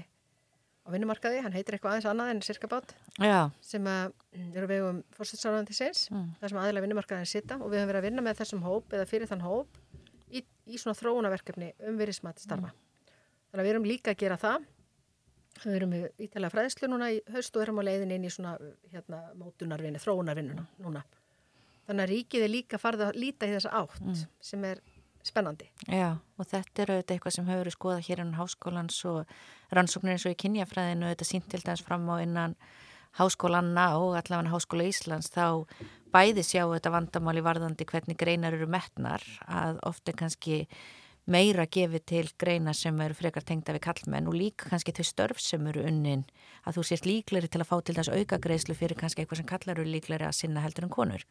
[0.84, 4.86] á vinnumarkaði, hann heitir eitthvað aðeins annað en sirkabát já, sem að, mm, eru við
[4.90, 8.24] um fórstæðsáraðandi sinns mm, þar sem aðeinslega vinnumarkaðin sita og við höfum verið að vinna
[8.26, 9.80] með þessum hóp eða fyrir þann hóp
[10.28, 12.74] í, í svona þróunaverkefni um virðismat starfa.
[13.48, 14.68] Þannig að við erum líka að gera það.
[15.62, 18.56] Við erum með ítalega fræðslu núna í haust og erum á leiðin inn í svona
[18.92, 21.04] hérna, mótunarvinni, þróunarvinnuna núna.
[21.84, 24.80] Þannig að ríkið er líka farið að líta í þessa átt sem er
[25.24, 25.68] spennandi.
[25.88, 29.30] já, og þetta er auðvitað eitthvað sem hefur skoðað hér innan háskólans og
[29.72, 32.56] rannsóknir eins og í kynjafræðinu þetta sínt til dæmis fram á innan
[33.18, 35.64] háskólanna og allavega háskóla Íslands þá
[36.14, 40.64] bæði sjá þetta vandamáli varðandi hvernig greinar eru metnar að ofta kannski
[41.30, 45.40] meira gefið til greina sem eru frekar tengda við kallmenn og líka kannski þau störf
[45.40, 46.26] sem eru unnin
[46.64, 49.48] að þú sést líkleri til að fá til þess auka greiðslu fyrir kannski eitthvað sem
[49.48, 51.24] kallar eru líkleri að sinna heldur en konur.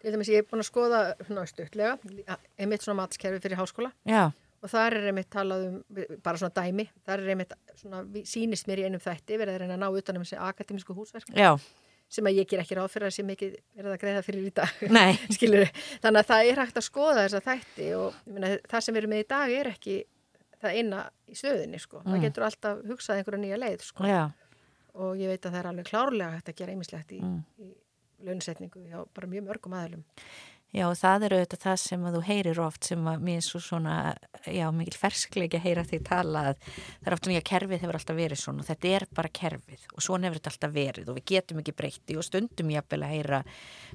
[0.00, 1.00] Til dæmis ég er búin að skoða
[1.48, 1.98] stuttlega,
[2.56, 3.92] einmitt svona matskerfi fyrir háskóla.
[4.08, 5.76] Já, og þar er einmitt talað um,
[6.24, 9.76] bara svona dæmi, þar er einmitt svona, sýnist mér í einum þætti, verið að reyna
[9.78, 11.30] að ná utanum þessi akademísku húsverk.
[11.36, 11.54] Já,
[12.10, 14.52] sem að ég ger ekki ráð fyrir að sé mikið verið að greiða fyrir í
[14.56, 14.80] dag.
[16.02, 19.14] þannig að það er hægt að skoða þessa þætti og meina, það sem við erum
[19.14, 19.98] með í dag er ekki
[20.60, 22.00] það eina í stöðinni sko.
[22.02, 22.10] Mm.
[22.12, 24.08] það getur alltaf hugsað einhverja nýja leið sko.
[24.10, 24.22] já,
[25.00, 27.38] og ég veit að það er alveg klárlega hægt að gera einmislegt í, Mm.
[27.62, 27.70] í
[28.26, 30.02] launasetningu hjá bara mjög mörgum aðlum
[30.70, 33.60] Já, það eru auðvitað það sem að þú heyrir oft sem að mér er svo
[33.64, 33.94] svona,
[34.46, 37.98] já, mikil ferskleiki að heyra því tala að það er oft svona, já, kerfið hefur
[37.98, 41.18] alltaf verið svona og þetta er bara kerfið og svona hefur þetta alltaf verið og
[41.18, 43.42] við getum ekki breytti og stundum jafnvel að heyra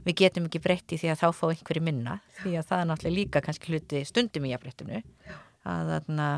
[0.04, 3.20] við getum ekki breytti því að þá fá einhverju minna því að það er náttúrulega
[3.22, 4.54] líka kannski hluti stundum í
[5.64, 6.30] þarna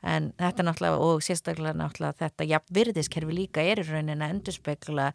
[0.00, 5.10] En þetta náttúrulega, og sérstaklega náttúrulega þetta jafnvirðiskerfi líka er í rauninni að endurspegla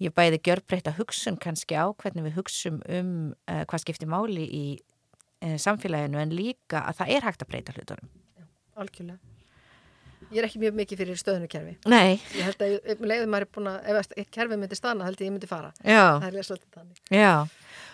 [0.00, 3.12] ég bæði gjörbreyta hugsun kannski á hvernig við hugsum um
[3.50, 4.64] uh, hvað skiptir máli í
[5.44, 8.10] uh, samfélaginu en líka að það er hægt að breyta hlutunum.
[8.76, 9.18] algjörlega.
[10.32, 13.98] Ég er ekki mjög mikið fyrir stöðunukerfi Nei, ég held að ef er að ef
[13.98, 15.72] að kerfið myndi stanna held ég ég myndi fara.
[15.84, 17.02] Já, það er svolítið þannig.
[17.12, 17.32] Já.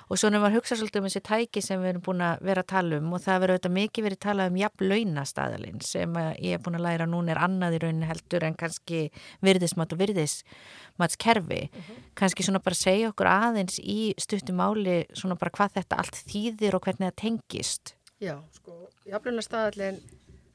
[0.08, 2.62] Og svo nefnum maður hugsa svolítið um þessi tæki sem við erum búin að vera
[2.64, 6.28] að tala um og það verður auðvitað mikið verið talað um jafn launastæðalinn sem að
[6.46, 9.00] ég er búin að læra núna er annað í rauninni heldur en kannski
[9.44, 11.60] virðismat og virðismatskerfi.
[12.18, 16.78] Kannski svona bara segja okkur aðeins í stuttum máli svona bara hvað þetta allt þýðir
[16.78, 17.94] og hvernig það tengist.
[18.18, 20.00] já, sko, jafnlunarstaðallin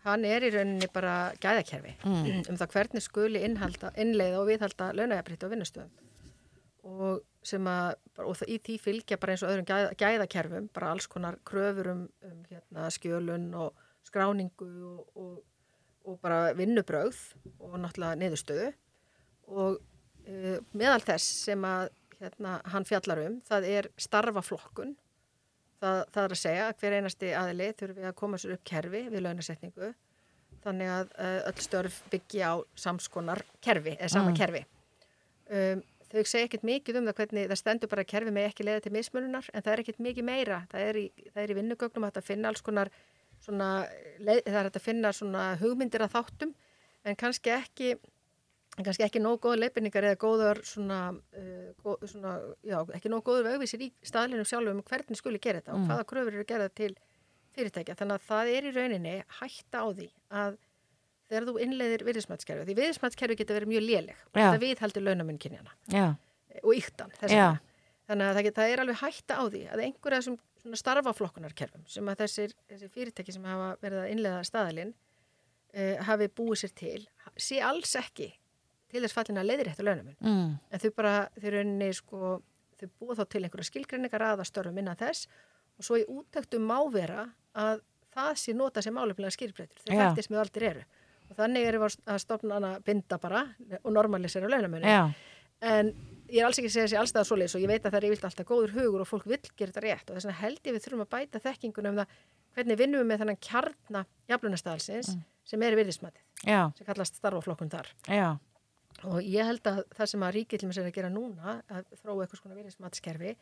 [0.03, 2.49] hann er í rauninni bara gæðakerfi Mm.
[2.49, 5.93] um það hvernig skuli innleiða og viðhalda launajafnbreytti á vinnustöðum
[6.83, 11.07] og að og það, í því fylgja bara eins og öðrum gæða, gæðakerfum bara alls
[11.11, 13.73] konar kröfur um, um hérna, skjölun og
[14.07, 15.41] skráningu og, og,
[16.05, 17.19] og bara vinnubröð
[17.59, 18.71] og náttúrulega niðurstöðu
[19.47, 19.79] og
[20.27, 21.89] uh, meðal þess sem að
[22.19, 24.95] hérna, hann fjallar um, það er starfaflokkun.
[25.83, 29.01] Það, það er að segja að hver einasti aðili þurfi að koma sér upp kerfi
[29.11, 29.89] við launasetningu
[30.63, 34.37] þannig að uh, öll störf byggja á samskonar kerfi, eða sama Mm.
[34.39, 34.61] kerfi.
[35.53, 35.81] Um,
[36.13, 38.83] þau segja ekkert mikið um það hvernig það stendur bara að kerfi með ekki leiða
[38.85, 40.61] til mismununar en það er ekkert mikið meira.
[40.71, 42.91] Það er í, í vinnugögnum að þetta finna alls konar
[43.43, 43.69] svona,
[44.19, 46.53] leið, það er að finna svona hugmyndir að þáttum
[47.03, 47.95] en kannski ekki
[48.73, 52.31] en kannski ekki nóg góða leifinningar eða góður svona, uh, gó, svona
[52.65, 55.89] já, ekki nóg góður vegvísir í staðlunum sjálfum um hvernig skuli gera þetta og Mm.
[55.91, 56.95] hvaða kröfur eru gerða til
[57.53, 57.93] fyrirtækja.
[57.99, 60.57] Þannig að það er í rauninni hætta á því að
[61.33, 66.05] þegar þú innleiðir virðismatskerfi, því virðismatskerfi getur verið mjög léleg það viðhaldur launamun kynjana Já,
[66.61, 67.13] og yktan.
[68.03, 72.09] Þannig að það, get, það er alveg hætta á því að einhverja þessum starfaflokkunarkerfum sem
[72.11, 77.05] að þessir, þessir fyrirtæki sem hafa verið að innleiða staðalinn uh, hafi búið sér til,
[77.39, 78.29] sé alls ekki
[78.91, 80.17] til þess fallin að leiðir eftir launamun.
[80.19, 80.51] mm.
[80.69, 82.35] En þau bara, þau rauninni sko,
[82.79, 85.31] þau búið þá til einhverja skilgreiningar aða störfum innan þess
[85.79, 87.25] og svo í úttöktum má vera
[87.57, 87.81] að
[88.13, 89.81] það sé nota sem málefnilega skilbreytur.
[89.87, 90.03] Þau Já.
[90.03, 90.83] fættist með aldir eru.
[91.33, 93.43] Og þannig erum við að stopna hana binda bara
[93.81, 94.85] og normalisera launamunni.
[94.85, 95.03] já,
[95.63, 95.89] En
[96.27, 98.05] ég er alls ekki að segja þessi allstæða svoleiðis og ég veit að það er
[98.09, 100.73] yfirlt alltaf góður hugur og fólk vill gera þetta rétt og þess vegna held ég
[100.75, 102.15] við þurfum að bæta þekkingunum um það
[102.57, 104.01] hvernig vinnum við með þannig kjarna
[104.33, 105.13] jaflunastælsins
[105.47, 106.23] sem er virðismatið,
[106.77, 107.87] sem kallast starfaflokkun þar.
[108.07, 108.27] já,
[109.07, 110.35] Og ég held að það sem að
[110.69, 113.35] mér er að gera núna, að þróa eitthvað svona virðismatskerfi,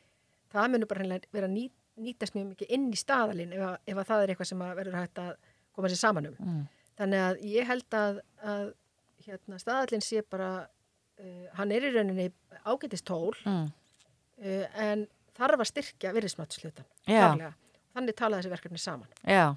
[0.54, 3.98] það munur bara vera að nýt, nýtast mjög mikið inn í staðalinn ef, að- ef
[3.98, 5.36] að það er eitthvað sem verður hægt að
[5.76, 6.36] koma sér saman um.
[6.40, 6.64] mm.
[7.02, 8.68] Þannig að ég held að, að
[9.26, 10.50] hérna, staðallinn sé bara,
[11.22, 12.28] uh, hann er í rauninni
[12.66, 13.72] ágætist tól Mm.
[14.46, 16.86] uh, en þarf að styrkja virðismatslutan.
[17.96, 19.10] Þannig tala þessi verkefni saman.
[19.26, 19.56] já.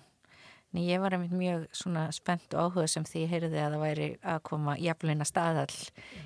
[0.75, 3.83] Nei, ég var einmitt mjög svona spennt og áhuga sem því ég heyrði að það
[3.85, 5.77] væri að koma jafnleina staðall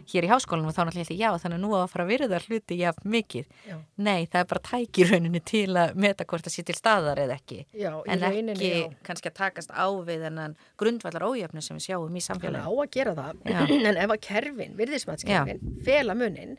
[0.09, 2.07] hér í háskólanum og þá náttúrulega held ég, já, þannig að nú á að fara
[2.07, 3.51] að virða hluti jafn mikið.
[3.69, 3.77] Já,
[4.09, 7.21] Nei, það er bara tæki í rauninni til að meta hvort það sé til staðar
[7.27, 7.59] eða ekki.
[7.77, 8.89] já í En rauninni, ekki já.
[9.11, 12.73] kannski að takast á við þennan grundvallar ójöfnu sem við sjáum í Hann á samfélagi.
[12.73, 13.61] að gera það, Já.
[13.93, 16.57] en ef að kerfin, virðismatskerfin, fela munin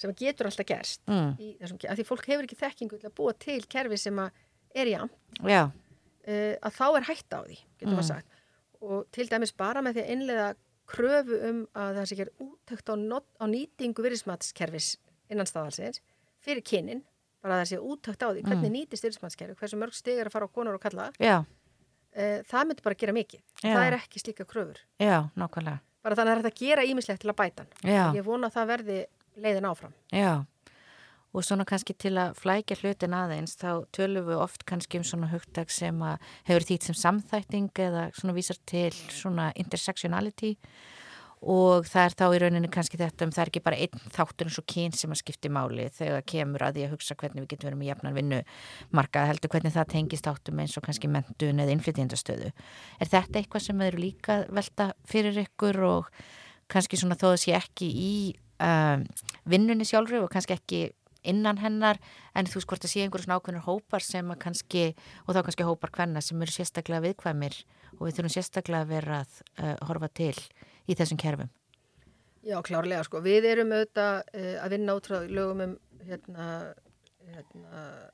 [0.00, 1.36] sem getur alltaf gerst Mm.
[1.38, 4.30] í þessum, af því fólk hefur ekki þekkingu til að búa til kerfi sem að
[4.74, 5.10] er am,
[5.44, 5.70] Já,
[6.30, 8.10] uh, að þá er hætta á því, getur maður Mm.
[8.14, 8.26] sagt.
[8.80, 10.48] Og til dæmis bara með því að innlega
[10.90, 14.96] kröfu um að það sé gerð útökt á, not, á nýtingu virðismatskerfis
[15.30, 16.00] innan staðalsins
[16.42, 17.02] fyrir kynin,
[17.42, 20.32] bara að það sé útökt á því, hvernig nýtist virðismatskerfi, hversu mörg stig er að
[20.34, 23.40] fara á konur og kalla, já, uh, það myndi bara gera mikið.
[23.62, 23.74] Já.
[23.76, 24.80] Það er ekki slíka kröfur.
[24.98, 25.80] já, nákvæmlega.
[26.02, 28.16] Bara þannig að það er hægt að gera ímislegt til að bæta hann.
[28.16, 28.98] Ég vona að það verði
[29.36, 29.92] leiðin áfram.
[30.10, 30.44] Já,
[31.30, 35.30] og svona kannski til að flækja hlutin aðeins þá tölum við oft kannski um svona
[35.30, 36.18] hugtak sem að
[36.48, 40.56] hefur þýtt sem samþætting eða svona vísar til svona intersectionality
[41.40, 44.50] og það er þá í rauninni kannski þetta um það er ekki bara einn þáttur
[44.50, 47.48] eins og kyn sem að skipti máli þegar kemur að því að hugsa hvernig við
[47.54, 48.42] getum verið með jafnan vinnu
[48.98, 52.52] markað heldur hvernig það tengist þáttum eins og kannski mentun eða innflytjendastöðu.
[53.00, 56.12] Er þetta eitthvað sem eru líka velta fyrir ykkur og
[56.70, 58.14] kannski svona þó að sé ekki í
[58.60, 59.08] um,
[59.48, 60.82] vinnunni sjálfri og kannski ekki
[61.22, 62.00] innan hennar
[62.34, 64.84] en þú hvort að sé einhverjum svona ákveðnur hópar sem að kannski
[65.26, 67.56] og þá kannski hópar hvenna sem eru sérstaklega viðkvæmir
[67.98, 70.36] og við þurfum sérstaklega að vera að uh, horfa til
[70.88, 71.50] í þessum kerfum.
[72.46, 73.20] Já, klárlega, sko.
[73.24, 75.76] Við erum auðvitað uh, að vinna út frá lögum um
[76.08, 76.46] hérna,
[77.34, 78.08] hérna uh,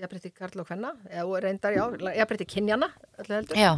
[0.00, 1.84] jafnbreytti Karl og Kvenna, eða reyndar, já,
[2.18, 2.90] jafnbreytti Kynjana,
[3.22, 3.60] öllu heldur.
[3.60, 3.74] Já,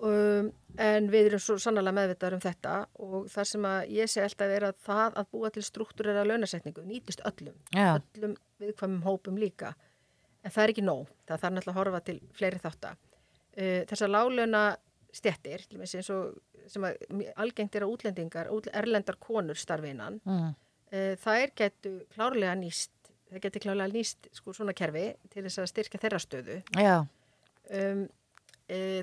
[0.00, 0.46] Um,
[0.80, 2.74] en við erum svo sannlega meðvitaður um þetta
[3.04, 6.84] og það sem að ég sé alltaf er að það að búa til struktúrera launasetningu
[6.88, 9.74] nýtist öllum, já, öllum viðkvæmum hópum líka.
[10.40, 12.96] En það er ekki nóg, það þarf náttúrulega að horfa til fleiri þáttar.
[13.60, 14.62] Uh, þessar lálauna
[16.16, 16.22] og
[16.70, 16.86] sem
[17.42, 20.54] algengt er að útlendingar, útl- erlendar konur starfinan, mm,
[20.94, 22.94] uh, þær getur klárlega nýst,
[23.28, 26.62] það getur klárlega nýst sko svona kerfi til þess að styrka þeirra stöðu.
[26.78, 27.02] já,
[27.70, 28.08] Um,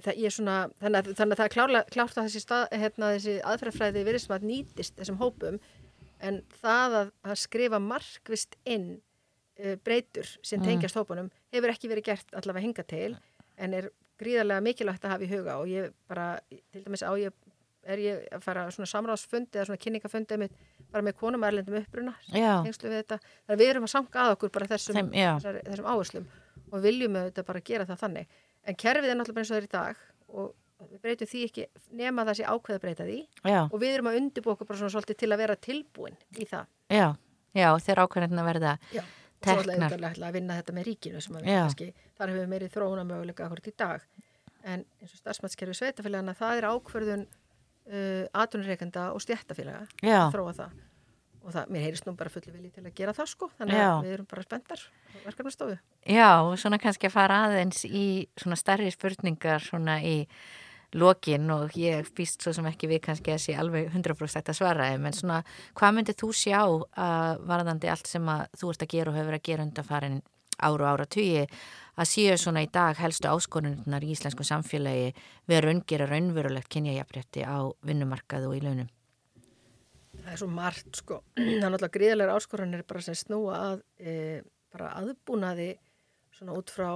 [0.06, 2.66] það, ég er svona, þannig, að, þannig að það er klárlega, klárt að þessi, stað,
[2.84, 5.60] hérna, þessi aðferðfræði verið sem að nýtist þessum hópum
[6.28, 10.70] en það að, að skrifa markvist inn uh, breytur sem Mm.
[10.72, 13.18] tengjast hópunum hefur ekki verið gert allavega hinga til
[13.58, 16.40] en er gríðarlega mikilvægt að hafa í huga og ég bara,
[16.74, 17.36] til dæmis á ég
[17.88, 20.56] er ég að fara svona samráðsfundi eða svona kynningafundi með,
[20.92, 21.78] bara með konum erlendum
[22.66, 25.60] tengslu við þetta, þannig að við erum að sanga að okkur bara þessum, Þeim, þessar,
[25.70, 26.26] þessum áherslum
[26.68, 28.36] og viljum auðvitað bara gera það þannig
[28.68, 30.56] en kerfið er náttúrulega eins og það er í dag og
[30.92, 31.66] við breytum því ekki
[31.98, 34.82] nema það sé ákveð að breyta því já, og við erum að undirbúa okkur bara
[34.82, 37.08] svona svolítið til að vera tilbúin í það já,
[37.58, 39.04] já, þegar ákveðin að verða Já.
[39.38, 39.94] Svo ætla teknar.
[40.18, 41.60] ég að vinna þetta með ríkinu sem að við Já.
[41.62, 41.88] kannski,
[42.18, 44.08] þar hefur við meiri þróuna möguleika akkurat í dag
[44.68, 50.56] en eins og starfsmætskerfi sveitafélagana það er ákverðun uh, atvinnureikenda og stjættafélaga Já, að þróa
[50.58, 50.80] það
[51.48, 53.88] og það, mér heyrist nú bara fulli vilji til að gera það sko, þannig Já.
[53.88, 55.78] að við erum bara spenntar á verkefnastofu.
[56.04, 60.18] Já, og svona kannski að fara aðeins í svona starri spurningar svona í
[60.96, 64.88] lokin og ég býst svo sem ekki við kannski að sé alveg 100% að svara
[64.94, 65.42] en svona
[65.76, 69.38] hvað myndir þú sjá að varðandi allt sem að þú ert að gera og hefur
[69.38, 70.22] að gera undanfarin
[70.58, 71.44] áru og ára tugi
[71.98, 75.12] að séu svona í dag helstu áskonunnar í íslensku samfélagi
[75.50, 78.90] við raungera raunverulegt kynjajafrétti á vinnumarkaðu og í launum?
[80.28, 84.16] Það er svo margt sko, það er náttúrulega gríðarlega áskorunir bara sem snúa að e,
[84.74, 85.70] bara aðbúnaði
[86.36, 86.90] svona út frá,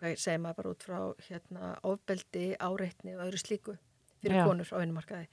[0.00, 0.98] hvað segir maður bara út frá
[1.28, 3.78] hérna ofbeldi, áreitni og öðru slíku
[4.22, 4.44] fyrir Já.
[4.46, 5.30] konur á vinnumarkaði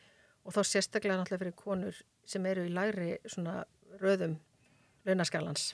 [0.47, 1.99] og þá sérstaklega náttúrulega fyrir konur
[2.29, 3.59] sem eru í lægri svona
[3.99, 4.39] röðum
[5.05, 5.73] launaskalans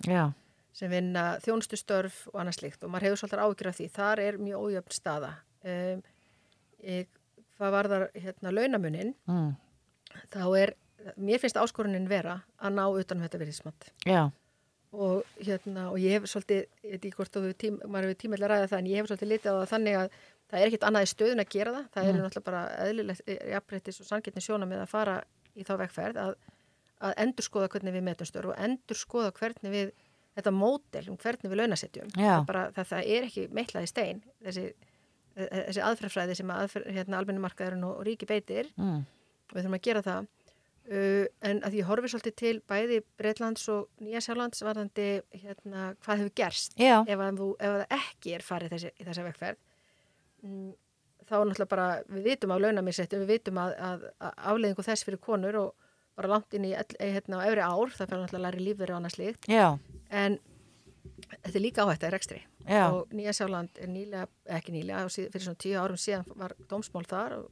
[0.75, 3.85] sem vinna þjónustustörf og annað slíkt og maður hefur svolítið áhyggjur af því.
[3.95, 5.29] Þar er mjög ójöfn staða.
[5.65, 6.01] Um,
[6.83, 7.19] ég,
[7.55, 9.53] hvað var þar hérna launamunin, mm.
[10.33, 10.73] þá er,
[11.17, 13.89] mér finnst áskorunin vera að ná utanum þetta virðismat.
[14.95, 18.51] Og, hérna, og ég hef svolítið, ég veit ekki hvort þú tím, hefur tímæli að
[18.53, 20.05] ræða það, en ég hef svolítið litið á það þannig að
[20.45, 21.85] það er ekkit annað í stöðun að gera það.
[21.95, 22.09] Það Mm.
[22.13, 25.15] eru náttúrulega bara eðlilegt, jafnbreytis og sangetni sjóna með að fara
[25.55, 26.35] í þá vegferð að,
[27.01, 29.91] að endur skoða hvernig við metum störf og endur skoða hvernig við
[30.35, 32.09] þetta mótel um hvernig við launasetjum.
[32.15, 32.35] Já.
[32.47, 34.65] Það, það, það er ekki meitlað í stein, þessi,
[35.35, 39.03] þessi aðferðfræði sem aðferð, hérna, almennumarkaðurinn og, og ríki beitir mm.
[39.03, 40.27] og við þurfum að gera það.
[40.85, 46.19] Uh, en að ég horfi svolítið til bæði Breitlands og Nýja Sjálflands varðandi hérna, hvað
[46.21, 46.75] hefur gerst.
[46.77, 47.23] Já, ef,
[47.57, 49.63] það ekki er farið þessi, í þessa vegferð
[50.45, 50.73] mm,
[51.25, 55.07] þá er náttúrulega bara, við vitum af launamissettum, við vitum að, að, að afleiðingu þess
[55.07, 58.41] fyrir konur og bara langt inn í eh, hérna, á efri ár, það fyrir náttúrulega
[58.41, 59.65] að læri lífveri og annað slíkt, já,
[60.13, 60.37] en
[61.33, 62.41] þetta er líka áhætt að rekstri.
[62.65, 66.55] Já, og Nýja Sjálfland er nýlega, ekki nýlega, á fyrir svona tíu árum síðan var
[66.69, 67.49] dómsmál þar og,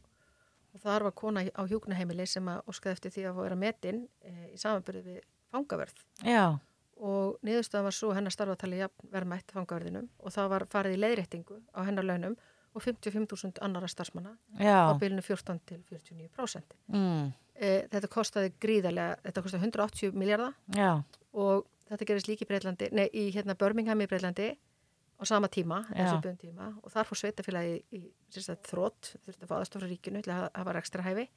[0.73, 4.33] og þar var kona á hjúknaheimili sem að óskaði eftir því að vera metin e,
[4.53, 5.19] í samanbyrði við
[5.53, 6.57] fangaverð já,
[7.03, 8.81] og niðurstöðan var svo hennar starfatali
[9.13, 12.37] verðmætt fangaverðinum og það var farið í leiðréttingu á hennar launum
[12.73, 16.77] og 55.000 annara starfsmanna á bylunu 14 til 49%.
[16.89, 17.31] mm.
[17.53, 20.55] E, þetta kostaði gríðarlega, þetta kostaði 180 miljardar
[21.37, 24.47] og þetta gerist líka í Breitlandi, nei, í hérna Birmingham í Breitlandi
[25.23, 25.79] á sama tíma,
[26.43, 28.01] tíma og þar fór sveitafélagi í, í
[28.35, 31.27] sérstætt þrótt, þurfti að fá aðstofra ríkinu til að hafa ekstra hæfi.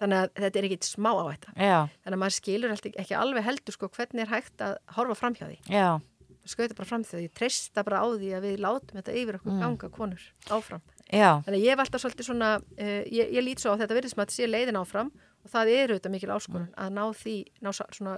[0.00, 1.50] Þannig að þetta er ekki smá á þetta.
[1.60, 2.70] já, Þannig að maður skilur
[3.04, 5.58] ekki alveg heldur sko hvernig er hægt að horfa fram hjá því.
[5.68, 6.00] já,
[6.48, 9.52] Skauta bara fram því, ég treysta bara á því að við látum þetta yfir okkur
[9.52, 9.60] Mm.
[9.60, 10.80] ganga konur áfram.
[11.12, 14.16] já, Þannig að ég alltaf svolítið svona, uh, ég, ég lít svo á þetta virðis
[14.16, 15.12] maður að sé leiðin áfram
[15.44, 18.16] og það er auðvitað mikil áskorun að ná því, ná svona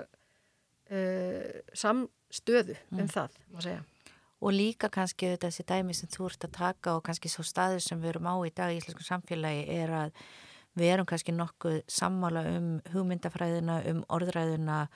[0.90, 3.82] uh, samstöðu um það, má segja.
[4.42, 7.84] Og líka kannski þetta þessi dæmi sem þú ert að taka og kannski svo staður
[7.84, 10.22] sem við erum á í dag í íslensku samfélagi er að
[10.78, 14.86] við erum kannski nokkuð sammála um hugmyndafræðina, um orðræðuna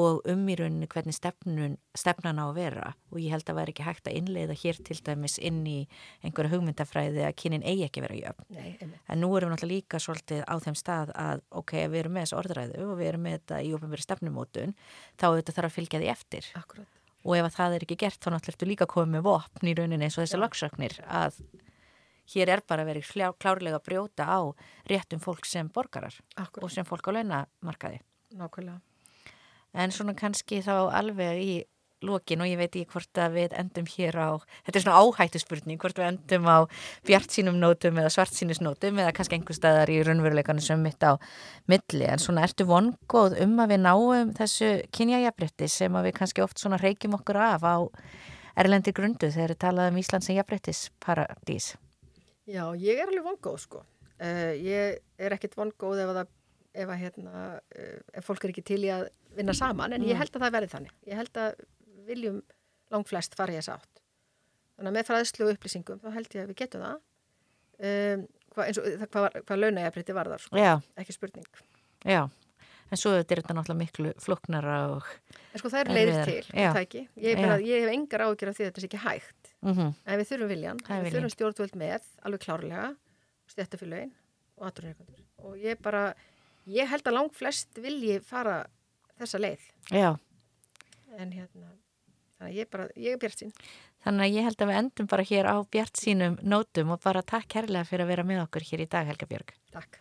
[0.00, 3.74] og um í rauninni hvernig stefnun, stefnan á að vera og ég held að væri
[3.74, 5.78] ekki hægt að innleiða hér til dæmis inn í
[6.22, 8.46] einhverja hugmyndafræði að kynin eigi ekki vera jöfn.
[8.54, 8.92] Nei.
[9.10, 12.26] En nú erum við náttúrulega líka svolítið á þeim stað að ok, við erum með
[12.26, 14.78] þessu orðræðu og við erum með þetta í ofnbæri stefnumótun
[15.18, 16.99] þá auðvitað þarf að fylgja því eftir Akkurat.
[17.24, 19.74] Og ef að það er ekki gert þá náttúrulega ertu líka komið með vopn í
[19.76, 21.40] rauninni eins og þessi lagsöknir að
[22.34, 24.40] hér er bara verið kljá- klárlega að brjóta á
[24.88, 28.00] réttum fólk sem borgarar Akkurat, og sem fólk á launamarkaði.
[28.38, 28.80] nákvæmlega.
[29.74, 31.64] En svona kannski þá alveg í
[32.06, 34.30] lokin og ég veit ekki hvort að við endum hér á,
[34.66, 36.58] þetta er svona áhættu spurning, hvort við endum á
[37.08, 41.20] bjart sínum nótum eða svart sínusnótum eða kannski einhver staðar í raunveruleikanu sem mitt á
[41.70, 46.44] milli, en svona ertu vongóð um að við náum þessu kynjajafrétti sem að við kannski
[46.44, 47.76] oft svona reykjum okkur af á
[48.58, 51.74] erlendi grundu þegar við talaðum um Ísland sem jafnréttis paradís.
[52.50, 53.82] Já, ég er alveg vongóð sko.
[54.20, 56.32] Uh, ég er ekkit vongóð ef að, það,
[56.74, 60.18] ef, að hérna, uh, ef fólk er ekki til í að vinna saman, en ég
[60.18, 60.96] held að það verði þannig.
[61.08, 61.62] Ég held að
[62.06, 62.42] viljum
[62.90, 64.00] langt flest fara í þess átt.
[64.78, 67.00] Þannig að með fræðslu og upplýsingum, þá held ég að við getum það.
[67.80, 70.56] Um, hvað, eins og það- hvað, var- hvað launægjabriti varðar, sko.
[70.56, 71.46] Já, ekki spurning.
[72.04, 72.30] já,
[72.90, 75.04] en svo er þetta náttúrulega miklu flóknara og,
[75.54, 77.08] En sko það eru leiðir til, það ekki.
[77.16, 79.52] Ég, bara, ég hef engar áhyggjur af því að þetta sé ekki hægt.
[79.62, 81.14] mm En við þurfum viljan, er við viljinn.
[81.20, 82.96] þurfum stjórnvöld með, alveg klárlega,
[83.48, 84.12] stjættafélögin
[84.58, 85.24] og aðrunreikundur.
[85.44, 86.14] Og ég bara,
[86.66, 88.66] ég held að langt flest vilji fara
[89.18, 89.60] þessa leið.
[89.90, 90.18] já.
[91.18, 91.68] En hérna,
[92.40, 93.54] þannig að ég bara, ég er bjart sín.
[94.00, 97.22] Þannig að ég held að við endum bara hér á bjart sínum nótum og bara
[97.22, 99.52] takk kærlega fyrir að vera með okkur hér í dag, Helga Björg.
[99.76, 100.00] Takk.